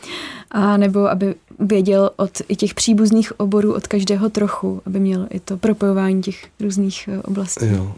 a 0.51 0.77
nebo 0.77 1.09
aby 1.09 1.35
věděl 1.59 2.11
od 2.15 2.41
i 2.47 2.55
těch 2.55 2.73
příbuzných 2.73 3.39
oborů 3.39 3.73
od 3.73 3.87
každého 3.87 4.29
trochu, 4.29 4.81
aby 4.85 4.99
měl 4.99 5.27
i 5.29 5.39
to 5.39 5.57
propojování 5.57 6.21
těch 6.21 6.47
různých 6.59 7.07
eh, 7.07 7.21
oblastí. 7.21 7.65
Jo. 7.65 7.95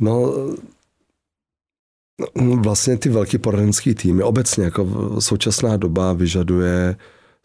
No, 0.00 0.34
no, 2.34 2.56
vlastně 2.56 2.96
ty 2.96 3.08
velký 3.08 3.38
poradenský 3.38 3.94
týmy, 3.94 4.22
obecně 4.22 4.64
jako 4.64 5.16
současná 5.20 5.76
doba 5.76 6.12
vyžaduje 6.12 6.96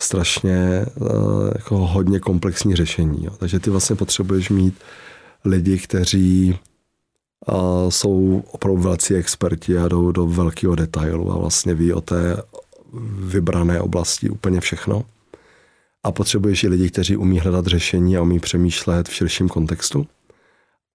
strašně 0.01 0.55
eh, 0.55 0.85
jako 1.55 1.77
hodně 1.77 2.19
komplexní 2.19 2.75
řešení. 2.75 3.25
Jo. 3.25 3.31
Takže 3.37 3.59
ty 3.59 3.69
vlastně 3.69 3.95
potřebuješ 3.95 4.49
mít 4.49 4.75
lidi, 5.45 5.77
kteří 5.77 6.59
a 7.47 7.85
jsou 7.89 8.43
opravdu 8.51 8.81
velcí 8.81 9.15
experti 9.15 9.77
a 9.77 9.87
jdou 9.87 10.11
do 10.11 10.25
velkého 10.25 10.75
detailu 10.75 11.31
a 11.31 11.37
vlastně 11.37 11.73
ví 11.73 11.93
o 11.93 12.01
té 12.01 12.37
vybrané 13.19 13.81
oblasti 13.81 14.29
úplně 14.29 14.61
všechno. 14.61 15.05
A 16.03 16.11
potřebuješ 16.11 16.63
i 16.63 16.67
lidi, 16.67 16.89
kteří 16.89 17.17
umí 17.17 17.39
hledat 17.39 17.65
řešení 17.65 18.17
a 18.17 18.21
umí 18.21 18.39
přemýšlet 18.39 19.09
v 19.09 19.13
širším 19.13 19.49
kontextu. 19.49 20.07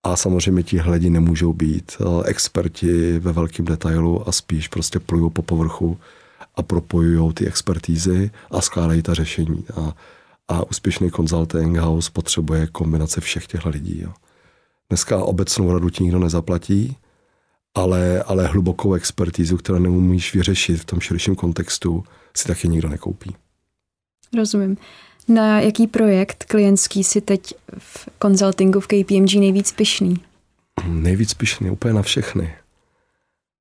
A 0.03 0.17
samozřejmě 0.17 0.63
ti 0.63 0.83
lidi 0.83 1.11
nemůžou 1.11 1.53
být 1.53 1.97
experti 2.25 3.19
ve 3.19 3.33
velkém 3.33 3.65
detailu 3.65 4.29
a 4.29 4.33
spíš 4.33 4.69
prostě 4.69 4.99
plují 4.99 5.31
po 5.31 5.43
povrchu 5.43 5.99
a 6.55 6.63
propojují 6.63 7.33
ty 7.33 7.47
expertízy 7.47 8.31
a 8.51 8.61
skládají 8.61 9.03
ta 9.03 9.15
řešení. 9.15 9.65
A, 9.77 9.95
a 10.49 10.71
úspěšný 10.71 11.11
consulting 11.11 11.77
house 11.77 12.11
potřebuje 12.13 12.67
kombinace 12.67 13.21
všech 13.21 13.47
těch 13.47 13.67
lidí. 13.67 14.01
Jo. 14.03 14.13
Dneska 14.91 15.25
obecnou 15.25 15.73
radu 15.73 15.91
ti 15.91 16.03
nikdo 16.03 16.19
nezaplatí, 16.19 16.97
ale, 17.75 18.23
ale 18.23 18.47
hlubokou 18.47 18.95
expertízu, 18.95 19.57
kterou 19.57 19.79
neumíš 19.79 20.35
vyřešit 20.35 20.81
v 20.81 20.85
tom 20.85 21.01
širším 21.01 21.37
kontextu, 21.37 22.05
si 22.37 22.49
taky 22.49 22.69
nikdo 22.69 22.89
nekoupí. 22.89 23.37
Rozumím. 24.37 24.77
Na 25.29 25.61
jaký 25.61 25.87
projekt 25.87 26.45
klientský 26.45 27.05
si 27.05 27.21
teď 27.21 27.55
v 27.79 28.09
konzultingu 28.19 28.81
v 28.81 28.87
KPMG 28.87 29.35
nejvíc 29.35 29.73
pišný? 29.73 30.17
Nejvíc 30.87 31.35
pišný, 31.35 31.71
úplně 31.71 31.95
na 31.95 32.03
všechny. 32.03 32.55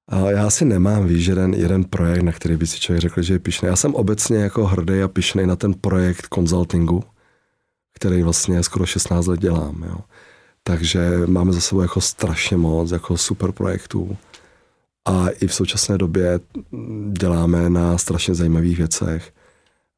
A 0.07 0.31
já 0.31 0.49
si 0.49 0.65
nemám, 0.65 1.07
víš, 1.07 1.25
jeden, 1.25 1.53
jeden 1.53 1.83
projekt, 1.83 2.21
na 2.21 2.31
který 2.31 2.57
by 2.57 2.67
si 2.67 2.79
člověk 2.79 3.01
řekl, 3.01 3.21
že 3.21 3.33
je 3.33 3.39
pišný. 3.39 3.67
Já 3.67 3.75
jsem 3.75 3.95
obecně 3.95 4.37
jako 4.37 4.65
hrdý 4.65 5.01
a 5.01 5.07
pišný 5.07 5.47
na 5.47 5.55
ten 5.55 5.73
projekt 5.73 6.27
konzultingu, 6.27 7.03
který 7.93 8.23
vlastně 8.23 8.63
skoro 8.63 8.85
16 8.85 9.27
let 9.27 9.39
dělám. 9.39 9.83
Jo 9.87 9.97
Takže 10.69 11.21
máme 11.25 11.53
za 11.53 11.61
sebou 11.61 11.81
jako 11.81 12.01
strašně 12.01 12.57
moc 12.57 12.91
jako 12.91 13.17
super 13.17 13.51
projektů. 13.51 14.17
A 15.07 15.29
i 15.29 15.47
v 15.47 15.53
současné 15.53 15.97
době 15.97 16.39
děláme 17.11 17.69
na 17.69 17.97
strašně 17.97 18.35
zajímavých 18.35 18.77
věcech, 18.77 19.33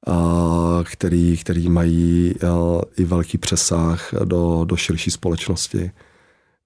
a 0.07 0.83
který, 0.83 1.37
který 1.37 1.69
mají 1.69 2.35
i 2.97 3.03
velký 3.03 3.37
přesah 3.37 4.13
do, 4.23 4.65
do 4.65 4.75
širší 4.75 5.11
společnosti. 5.11 5.91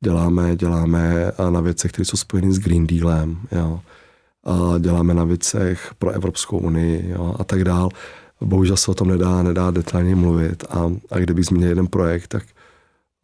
Děláme, 0.03 0.55
děláme 0.55 1.31
na 1.49 1.61
věcech, 1.61 1.91
které 1.91 2.05
jsou 2.05 2.17
spojeny 2.17 2.53
s 2.53 2.59
Green 2.59 2.87
Dealem. 2.87 3.37
Jo. 3.51 3.81
A 4.43 4.77
děláme 4.79 5.13
na 5.13 5.23
věcech 5.23 5.93
pro 5.99 6.11
Evropskou 6.11 6.57
unii 6.57 7.09
jo, 7.09 7.35
a 7.39 7.43
tak 7.43 7.63
dál. 7.63 7.89
Bohužel 8.41 8.77
se 8.77 8.91
o 8.91 8.93
tom 8.93 9.07
nedá, 9.07 9.43
nedá 9.43 9.71
detailně 9.71 10.15
mluvit. 10.15 10.63
A, 10.69 10.91
a 11.11 11.19
kdybych 11.19 11.45
zmínil 11.45 11.69
jeden 11.69 11.87
projekt, 11.87 12.27
tak 12.27 12.43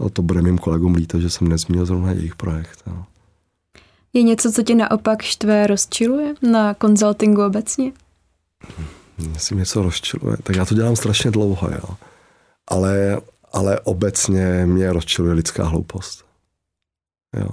to 0.10 0.22
bude 0.22 0.41
mým 0.41 0.58
kolegům 0.58 0.96
líto, 0.96 1.20
že 1.20 1.29
jsem 1.29 1.48
nezmínil 1.48 1.86
zrovna 1.86 2.12
jejich 2.12 2.36
projekt. 2.36 2.84
Jo. 2.88 3.03
Je 4.13 4.24
něco, 4.24 4.51
co 4.51 4.63
tě 4.63 4.75
naopak 4.75 5.22
štve, 5.22 5.67
rozčiluje 5.67 6.34
na 6.51 6.74
konzultingu 6.74 7.46
obecně? 7.46 7.91
Jestli 9.34 9.55
něco 9.55 9.81
rozčiluje, 9.81 10.38
tak 10.43 10.55
já 10.55 10.65
to 10.65 10.75
dělám 10.75 10.96
strašně 10.96 11.31
dlouho, 11.31 11.70
jo. 11.72 11.96
Ale, 12.67 13.22
ale 13.53 13.79
obecně 13.79 14.65
mě 14.65 14.93
rozčiluje 14.93 15.34
lidská 15.34 15.63
hloupost. 15.63 16.25
Jo. 17.39 17.50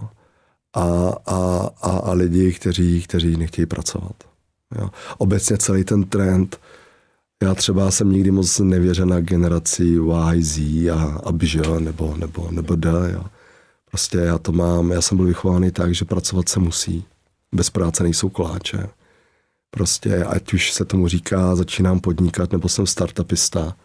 A, 0.75 1.13
a, 1.27 1.69
a, 1.83 1.91
a 1.91 2.13
lidi, 2.13 2.53
kteří, 2.53 3.03
kteří 3.03 3.37
nechtějí 3.37 3.67
pracovat. 3.67 4.17
Jo. 4.79 4.91
Obecně 5.19 5.59
celý 5.59 5.85
ten 5.85 6.05
trend, 6.05 6.61
já 7.43 7.55
třeba 7.55 7.91
jsem 7.91 8.13
nikdy 8.13 8.31
moc 8.31 8.59
nevěřil 8.59 9.07
na 9.07 9.21
generaci 9.21 9.85
Y, 9.85 10.43
Z 10.43 10.59
a, 10.91 11.21
a 11.25 11.79
nebo, 11.79 12.17
nebo, 12.17 12.49
nebo 12.51 12.77
D. 12.77 12.91
Jo. 13.13 13.25
Prostě 13.91 14.19
já 14.19 14.39
to 14.39 14.53
mám, 14.53 14.91
já 14.91 15.03
jsem 15.03 15.17
byl 15.17 15.27
vychovaný 15.27 15.71
tak, 15.71 15.95
že 15.95 16.05
pracovat 16.05 16.49
se 16.49 16.61
musí. 16.61 17.05
Bez 17.53 17.71
práce 17.71 18.03
nejsou 18.03 18.29
koláče. 18.29 18.89
Prostě 19.71 20.25
ať 20.25 20.53
už 20.53 20.73
se 20.73 20.85
tomu 20.85 21.09
říká, 21.09 21.57
začínám 21.57 22.01
podnikat, 22.01 22.53
nebo 22.53 22.69
jsem 22.69 22.87
startupista, 22.87 23.77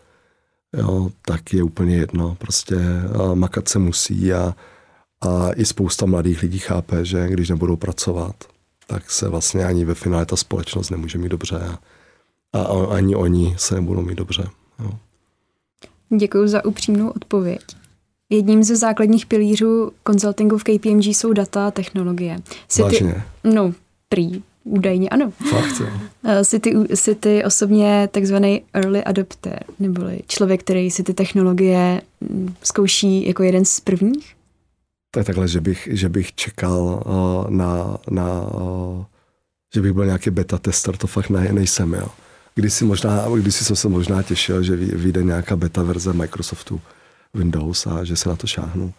jo, 0.77 1.09
tak 1.25 1.53
je 1.53 1.63
úplně 1.63 1.95
jedno. 1.95 2.35
Prostě 2.35 2.75
makat 3.33 3.67
se 3.67 3.79
musí 3.79 4.33
a, 4.33 4.55
a 5.21 5.53
i 5.55 5.65
spousta 5.65 6.05
mladých 6.05 6.41
lidí 6.41 6.59
chápe, 6.59 7.05
že 7.05 7.27
když 7.27 7.49
nebudou 7.49 7.75
pracovat, 7.75 8.35
tak 8.87 9.11
se 9.11 9.29
vlastně 9.29 9.65
ani 9.65 9.85
ve 9.85 9.93
finále 9.93 10.25
ta 10.25 10.35
společnost 10.35 10.89
nemůže 10.89 11.17
mít 11.17 11.29
dobře 11.29 11.59
a, 11.59 11.79
a 12.53 12.63
ani 12.95 13.15
oni 13.15 13.55
se 13.57 13.75
nebudou 13.75 14.01
mít 14.01 14.15
dobře. 14.15 14.47
Jo. 14.79 14.91
Děkuji 16.17 16.47
za 16.47 16.65
upřímnou 16.65 17.09
odpověď. 17.09 17.61
Jedním 18.29 18.63
ze 18.63 18.75
základních 18.75 19.25
pilířů 19.25 19.91
konzultingu 20.03 20.57
v 20.57 20.63
KPMG 20.63 21.05
jsou 21.05 21.33
data 21.33 21.67
a 21.67 21.71
technologie. 21.71 22.39
Jsi 22.67 22.81
Vážně? 22.81 23.23
Ty, 23.41 23.49
no, 23.53 23.73
prý, 24.09 24.43
údajně 24.63 25.09
ano. 25.09 25.31
Fakt, 25.49 25.79
jo. 25.79 25.87
Eh, 26.25 26.43
jsi 26.43 26.59
ty, 26.59 26.75
jsi 26.93 27.15
ty 27.15 27.43
osobně 27.43 28.09
takzvaný 28.11 28.61
early 28.73 29.03
adopter, 29.03 29.63
neboli 29.79 30.19
člověk, 30.27 30.63
který 30.63 30.91
si 30.91 31.03
ty 31.03 31.13
technologie 31.13 32.01
mm, 32.21 32.55
zkouší 32.63 33.27
jako 33.27 33.43
jeden 33.43 33.65
z 33.65 33.79
prvních? 33.79 34.35
To 35.11 35.19
je 35.19 35.23
takhle, 35.23 35.47
že 35.47 35.61
bych, 35.61 35.89
že 35.91 36.09
bych 36.09 36.35
čekal 36.35 37.03
uh, 37.05 37.49
na, 37.49 37.97
na 38.09 38.41
uh, 38.41 39.03
že 39.73 39.81
bych 39.81 39.91
byl 39.93 40.05
nějaký 40.05 40.29
beta 40.29 40.57
tester, 40.57 40.97
to 40.97 41.07
fakt 41.07 41.29
ne, 41.29 41.53
nejsem, 41.53 41.93
jo. 41.93 42.07
Když 42.55 42.73
si 42.73 42.85
možná, 42.85 43.25
když 43.35 43.55
si 43.55 43.65
jsem 43.65 43.75
se 43.75 43.89
možná 43.89 44.23
těšil, 44.23 44.63
že 44.63 44.75
vyjde 44.75 45.23
nějaká 45.23 45.55
beta 45.55 45.83
verze 45.83 46.13
Microsoftu, 46.13 46.81
Windows 47.33 47.87
a 47.87 48.03
že 48.03 48.15
se 48.15 48.29
na 48.29 48.35
to 48.35 48.47
šáhnu. 48.47 48.93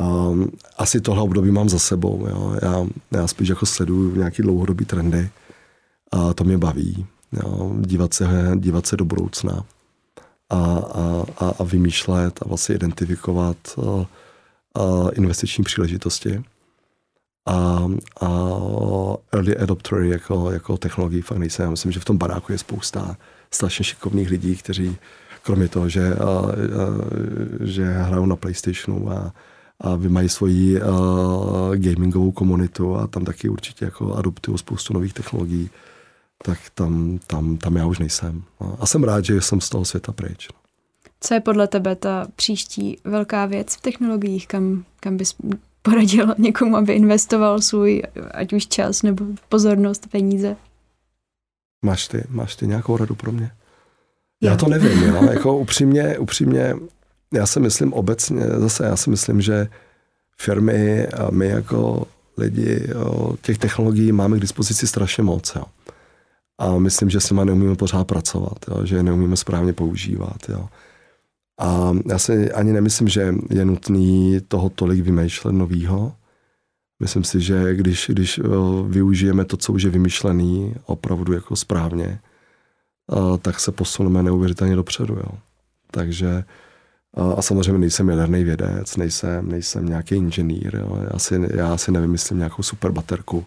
Um, 0.00 0.50
asi 0.78 1.00
tohle 1.00 1.22
období 1.22 1.50
mám 1.50 1.68
za 1.68 1.78
sebou. 1.78 2.26
Jo. 2.30 2.56
Já, 2.62 2.86
já 3.10 3.26
spíš 3.26 3.48
jako 3.48 3.66
sleduju 3.66 4.16
nějaký 4.16 4.42
dlouhodobý 4.42 4.84
trendy 4.84 5.30
a 6.12 6.34
to 6.34 6.44
mě 6.44 6.58
baví. 6.58 7.06
Jo. 7.32 7.74
Dívat, 7.80 8.14
se, 8.14 8.52
dívat 8.56 8.86
se 8.86 8.96
do 8.96 9.04
budoucna 9.04 9.64
a, 10.50 10.56
a, 10.56 11.24
a, 11.38 11.52
a 11.58 11.64
vymýšlet 11.64 12.42
a 12.42 12.48
vlastně 12.48 12.74
identifikovat 12.74 13.56
uh, 13.76 14.04
uh, 14.78 15.10
investiční 15.14 15.64
příležitosti. 15.64 16.44
A, 17.46 17.86
a 18.20 18.28
early 19.32 19.56
adopter 19.56 19.98
jako, 19.98 20.50
jako 20.50 20.76
technologii 20.76 21.22
fakt 21.22 21.38
nejsem. 21.38 21.64
Já 21.64 21.70
myslím, 21.70 21.92
že 21.92 22.00
v 22.00 22.04
tom 22.04 22.18
baráku 22.18 22.52
je 22.52 22.58
spousta 22.58 23.16
strašně 23.50 23.84
šikovných 23.84 24.30
lidí, 24.30 24.56
kteří 24.56 24.96
kromě 25.42 25.68
toho, 25.68 25.88
že, 25.88 26.14
a, 26.14 26.24
a, 26.24 26.52
že 27.60 27.84
hrajou 27.84 28.26
na 28.26 28.36
PlayStationu 28.36 29.10
a, 29.12 29.32
a 29.80 29.94
vy 29.94 30.08
mají 30.08 30.28
svoji 30.28 30.82
a, 30.82 30.86
gamingovou 31.74 32.32
komunitu 32.32 32.96
a 32.96 33.06
tam 33.06 33.24
taky 33.24 33.48
určitě 33.48 33.84
jako 33.84 34.14
adoptují 34.14 34.58
spoustu 34.58 34.94
nových 34.94 35.14
technologií, 35.14 35.70
tak 36.44 36.58
tam, 36.74 37.18
tam, 37.26 37.56
tam 37.56 37.76
já 37.76 37.86
už 37.86 37.98
nejsem. 37.98 38.42
A 38.78 38.86
jsem 38.86 39.04
rád, 39.04 39.24
že 39.24 39.40
jsem 39.40 39.60
z 39.60 39.68
toho 39.68 39.84
světa 39.84 40.12
pryč. 40.12 40.48
Co 41.20 41.34
je 41.34 41.40
podle 41.40 41.68
tebe 41.68 41.96
ta 41.96 42.26
příští 42.36 42.98
velká 43.04 43.46
věc 43.46 43.76
v 43.76 43.80
technologiích, 43.80 44.48
kam, 44.48 44.84
kam 45.00 45.16
bys 45.16 45.34
poradil 45.86 46.34
někomu, 46.38 46.76
aby 46.76 46.92
investoval 46.92 47.60
svůj, 47.60 48.02
ať 48.30 48.52
už 48.52 48.66
čas 48.66 49.02
nebo 49.02 49.24
pozornost, 49.48 50.06
peníze? 50.10 50.56
Máš 51.84 52.08
ty, 52.08 52.24
máš 52.28 52.56
ty 52.56 52.66
nějakou 52.66 52.96
radu 52.96 53.14
pro 53.14 53.32
mě? 53.32 53.50
Já 54.42 54.56
to 54.56 54.68
nevím, 54.68 55.02
jo. 55.02 55.28
jako 55.30 55.58
upřímně, 55.58 56.18
upřímně, 56.18 56.74
já 57.34 57.46
si 57.46 57.60
myslím 57.60 57.92
obecně, 57.92 58.42
zase 58.46 58.84
já 58.84 58.96
si 58.96 59.10
myslím, 59.10 59.40
že 59.40 59.68
firmy 60.38 61.06
a 61.06 61.30
my 61.30 61.48
jako 61.48 62.06
lidi 62.38 62.88
jo, 62.88 63.36
těch 63.42 63.58
technologií 63.58 64.12
máme 64.12 64.36
k 64.36 64.40
dispozici 64.40 64.86
strašně 64.86 65.22
moc. 65.22 65.52
Jo. 65.56 65.64
A 66.58 66.78
myslím, 66.78 67.10
že 67.10 67.20
s 67.20 67.30
nimi 67.30 67.44
neumíme 67.44 67.76
pořád 67.76 68.04
pracovat, 68.04 68.58
jo, 68.68 68.86
že 68.86 68.96
je 68.96 69.02
neumíme 69.02 69.36
správně 69.36 69.72
používat. 69.72 70.36
Jo. 70.48 70.68
A 71.58 71.92
já 72.08 72.18
si 72.18 72.52
ani 72.52 72.72
nemyslím, 72.72 73.08
že 73.08 73.34
je 73.50 73.64
nutný 73.64 74.40
toho 74.48 74.68
tolik 74.68 75.00
vymýšlet 75.00 75.52
novýho. 75.52 76.12
Myslím 77.00 77.24
si, 77.24 77.40
že 77.40 77.74
když, 77.74 78.10
když 78.12 78.40
využijeme 78.88 79.44
to, 79.44 79.56
co 79.56 79.72
už 79.72 79.82
je 79.82 79.90
vymyšlený, 79.90 80.74
opravdu 80.86 81.32
jako 81.32 81.56
správně, 81.56 82.20
tak 83.42 83.60
se 83.60 83.72
posuneme 83.72 84.22
neuvěřitelně 84.22 84.76
dopředu. 84.76 85.14
Jo. 85.14 85.38
Takže 85.90 86.44
a 87.36 87.42
samozřejmě 87.42 87.78
nejsem 87.78 88.08
jaderný 88.08 88.44
vědec, 88.44 88.96
nejsem, 88.96 89.48
nejsem 89.48 89.86
nějaký 89.86 90.14
inženýr, 90.14 90.76
jo. 90.76 90.98
Já, 91.12 91.18
si, 91.18 91.48
já 91.54 91.76
si 91.76 91.92
nevymyslím 91.92 92.38
nějakou 92.38 92.62
super 92.62 92.90
baterku. 92.92 93.46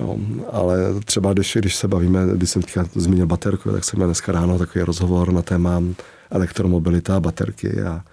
Jo. 0.00 0.16
Ale 0.50 0.78
třeba 1.04 1.32
když, 1.32 1.56
když 1.60 1.76
se 1.76 1.88
bavíme, 1.88 2.26
když 2.34 2.50
jsem 2.50 2.62
teďka 2.62 2.84
zmínil 2.94 3.26
baterku, 3.26 3.72
tak 3.72 3.84
jsem 3.84 3.96
měl 3.96 4.08
dneska 4.08 4.32
ráno 4.32 4.58
takový 4.58 4.84
rozhovor 4.84 5.32
na 5.32 5.42
téma 5.42 5.82
elektromobilita 6.30 7.16
a 7.16 7.20
baterky 7.20 7.82
a, 7.82 8.04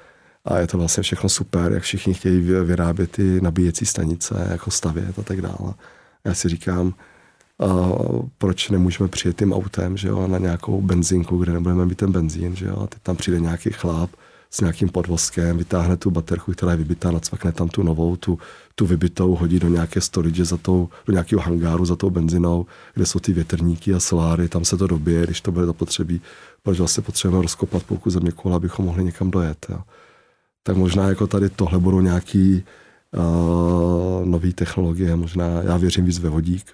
a 0.46 0.60
je 0.60 0.68
to 0.68 0.78
vlastně 0.78 1.04
všechno 1.04 1.30
super, 1.30 1.72
jak 1.72 1.84
všichni 1.84 2.14
chtějí 2.14 2.42
vyrábět 2.42 3.12
ty 3.12 3.42
nabíjecí 3.42 3.86
stanice, 3.86 4.48
jako 4.52 4.72
stavět 4.72 5.20
a 5.20 5.24
tak 5.24 5.42
dále. 5.42 5.74
Já 6.26 6.34
si 6.34 6.50
říkám, 6.50 6.94
a 7.60 7.68
proč 8.38 8.70
nemůžeme 8.70 9.10
přijet 9.10 9.38
tím 9.38 9.54
autem, 9.54 9.98
že 9.98 10.08
jo, 10.08 10.28
na 10.28 10.38
nějakou 10.38 10.82
benzínku, 10.82 11.38
kde 11.38 11.54
nebudeme 11.54 11.86
mít 11.86 11.98
ten 11.98 12.12
benzín, 12.12 12.56
že 12.56 12.66
jo, 12.66 12.78
a 12.84 12.88
teď 12.88 13.02
tam 13.02 13.16
přijde 13.16 13.40
nějaký 13.40 13.70
chlap 13.72 14.10
s 14.54 14.62
nějakým 14.62 14.90
podvozkem, 14.90 15.58
vytáhne 15.58 15.98
tu 15.98 16.12
baterku, 16.12 16.52
která 16.52 16.72
je 16.72 16.78
vybitá, 16.78 17.12
nacvakne 17.12 17.52
tam 17.52 17.70
tu 17.70 17.84
novou, 17.84 18.16
tu, 18.16 18.40
tu 18.76 18.86
vybitou, 18.86 19.36
hodí 19.36 19.60
do 19.60 19.68
nějaké 19.68 20.02
storage 20.02 20.46
za 20.46 20.58
tou, 20.58 20.90
do 21.08 21.14
nějakého 21.14 21.42
hangáru 21.42 21.86
za 21.86 21.96
tou 21.96 22.10
benzinou, 22.10 22.66
kde 22.94 23.06
jsou 23.06 23.20
ty 23.20 23.34
větrníky 23.34 23.94
a 23.94 24.00
soláry, 24.00 24.50
tam 24.50 24.66
se 24.66 24.78
to 24.78 24.88
dobije, 24.88 25.24
když 25.24 25.42
to 25.42 25.52
bude 25.52 25.66
zapotřebí, 25.66 26.22
protože 26.64 26.78
vlastně 26.78 27.04
potřebujeme 27.04 27.42
rozkopat 27.42 27.84
půlku 27.84 28.10
země 28.10 28.32
kola, 28.32 28.56
abychom 28.56 28.86
mohli 28.86 29.04
někam 29.04 29.32
dojet. 29.32 29.66
Jo. 29.70 29.80
Tak 30.64 30.78
možná 30.78 31.10
jako 31.10 31.28
tady 31.28 31.50
tohle 31.50 31.80
budou 31.80 32.02
nějaký 32.02 32.64
uh, 33.12 34.26
nové 34.26 34.52
technologie, 34.52 35.16
možná 35.16 35.46
já 35.46 35.78
věřím 35.78 36.06
víc 36.06 36.20
ve 36.20 36.30
vodík, 36.30 36.66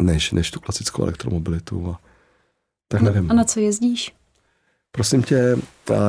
než, 0.00 0.32
než 0.32 0.50
tu 0.50 0.60
klasickou 0.60 1.02
elektromobilitu. 1.02 1.90
A, 1.90 2.00
tak 2.88 3.00
nevím. 3.00 3.30
A 3.30 3.34
na 3.34 3.44
co 3.44 3.60
jezdíš? 3.60 4.19
Prosím 4.92 5.22
tě, 5.22 5.56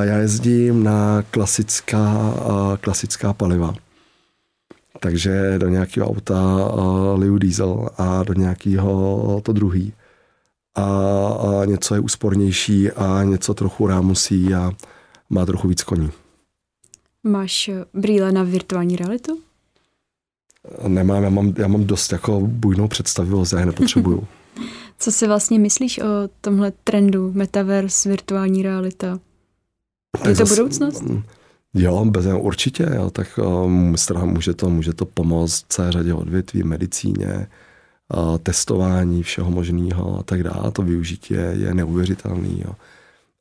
já 0.02 0.18
jezdím 0.18 0.84
na 0.84 1.22
klasická, 1.22 2.34
klasická 2.82 3.34
paliva. 3.34 3.74
Takže 5.00 5.60
do 5.60 5.70
nějakého 5.70 6.08
auta 6.08 6.72
liju 7.16 7.38
diesel 7.38 7.90
a 7.98 8.24
do 8.24 8.34
nějakého 8.34 9.42
to 9.44 9.54
druhý. 9.54 9.94
A, 10.76 10.84
a 11.28 11.66
něco 11.66 11.96
je 11.96 12.02
úspornější 12.02 12.92
a 12.92 13.24
něco 13.24 13.54
trochu 13.54 13.88
rámusí 13.88 14.54
a 14.54 14.72
má 15.30 15.46
trochu 15.46 15.68
víc 15.68 15.84
koní. 15.84 16.12
Máš 17.24 17.70
brýle 17.94 18.32
na 18.32 18.44
virtuální 18.44 18.96
realitu? 18.96 19.40
Nemám, 20.88 21.24
já 21.24 21.30
mám, 21.30 21.54
já 21.58 21.68
mám 21.68 21.86
dost 21.86 22.12
jako 22.12 22.40
bujnou 22.42 22.88
představivost, 22.88 23.54
já 23.54 23.60
je 23.60 23.66
nepotřebuju. 23.66 24.28
Co 25.02 25.12
si 25.12 25.28
vlastně 25.28 25.60
myslíš 25.60 26.00
o 26.00 26.30
tomhle 26.42 26.72
trendu 26.84 27.32
metaverse, 27.34 28.10
virtuální 28.10 28.64
realita? 28.64 29.20
Je 30.28 30.36
to 30.36 30.46
budoucnost? 30.46 31.04
Jo, 31.74 32.06
bez, 32.06 32.26
určitě, 32.26 32.88
jo, 32.96 33.10
tak 33.10 33.40
um, 33.64 33.96
může 34.24 34.54
to, 34.54 34.70
může 34.70 34.94
to 34.94 35.06
pomoct 35.06 35.66
celé 35.70 35.92
řadě 35.92 36.14
odvětví, 36.14 36.64
medicíně, 36.64 37.48
uh, 38.16 38.38
testování 38.38 39.24
všeho 39.24 39.52
možného 39.52 40.20
a 40.20 40.24
tak 40.24 40.44
dále. 40.44 40.72
To 40.72 40.82
využití 40.82 41.34
je, 41.34 41.54
je 41.58 41.74
neuvěřitelný. 41.74 42.64
Jo. 42.66 42.74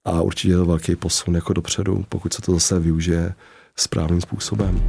A 0.05 0.23
určitě 0.23 0.53
je 0.53 0.57
to 0.57 0.67
velký 0.67 0.97
posun 0.97 1.35
jako 1.35 1.53
dopředu, 1.53 2.05
pokud 2.09 2.33
se 2.33 2.43
to 2.43 2.53
zase 2.53 2.81
využije 2.81 3.35
správným 3.77 4.21
způsobem. 4.21 4.83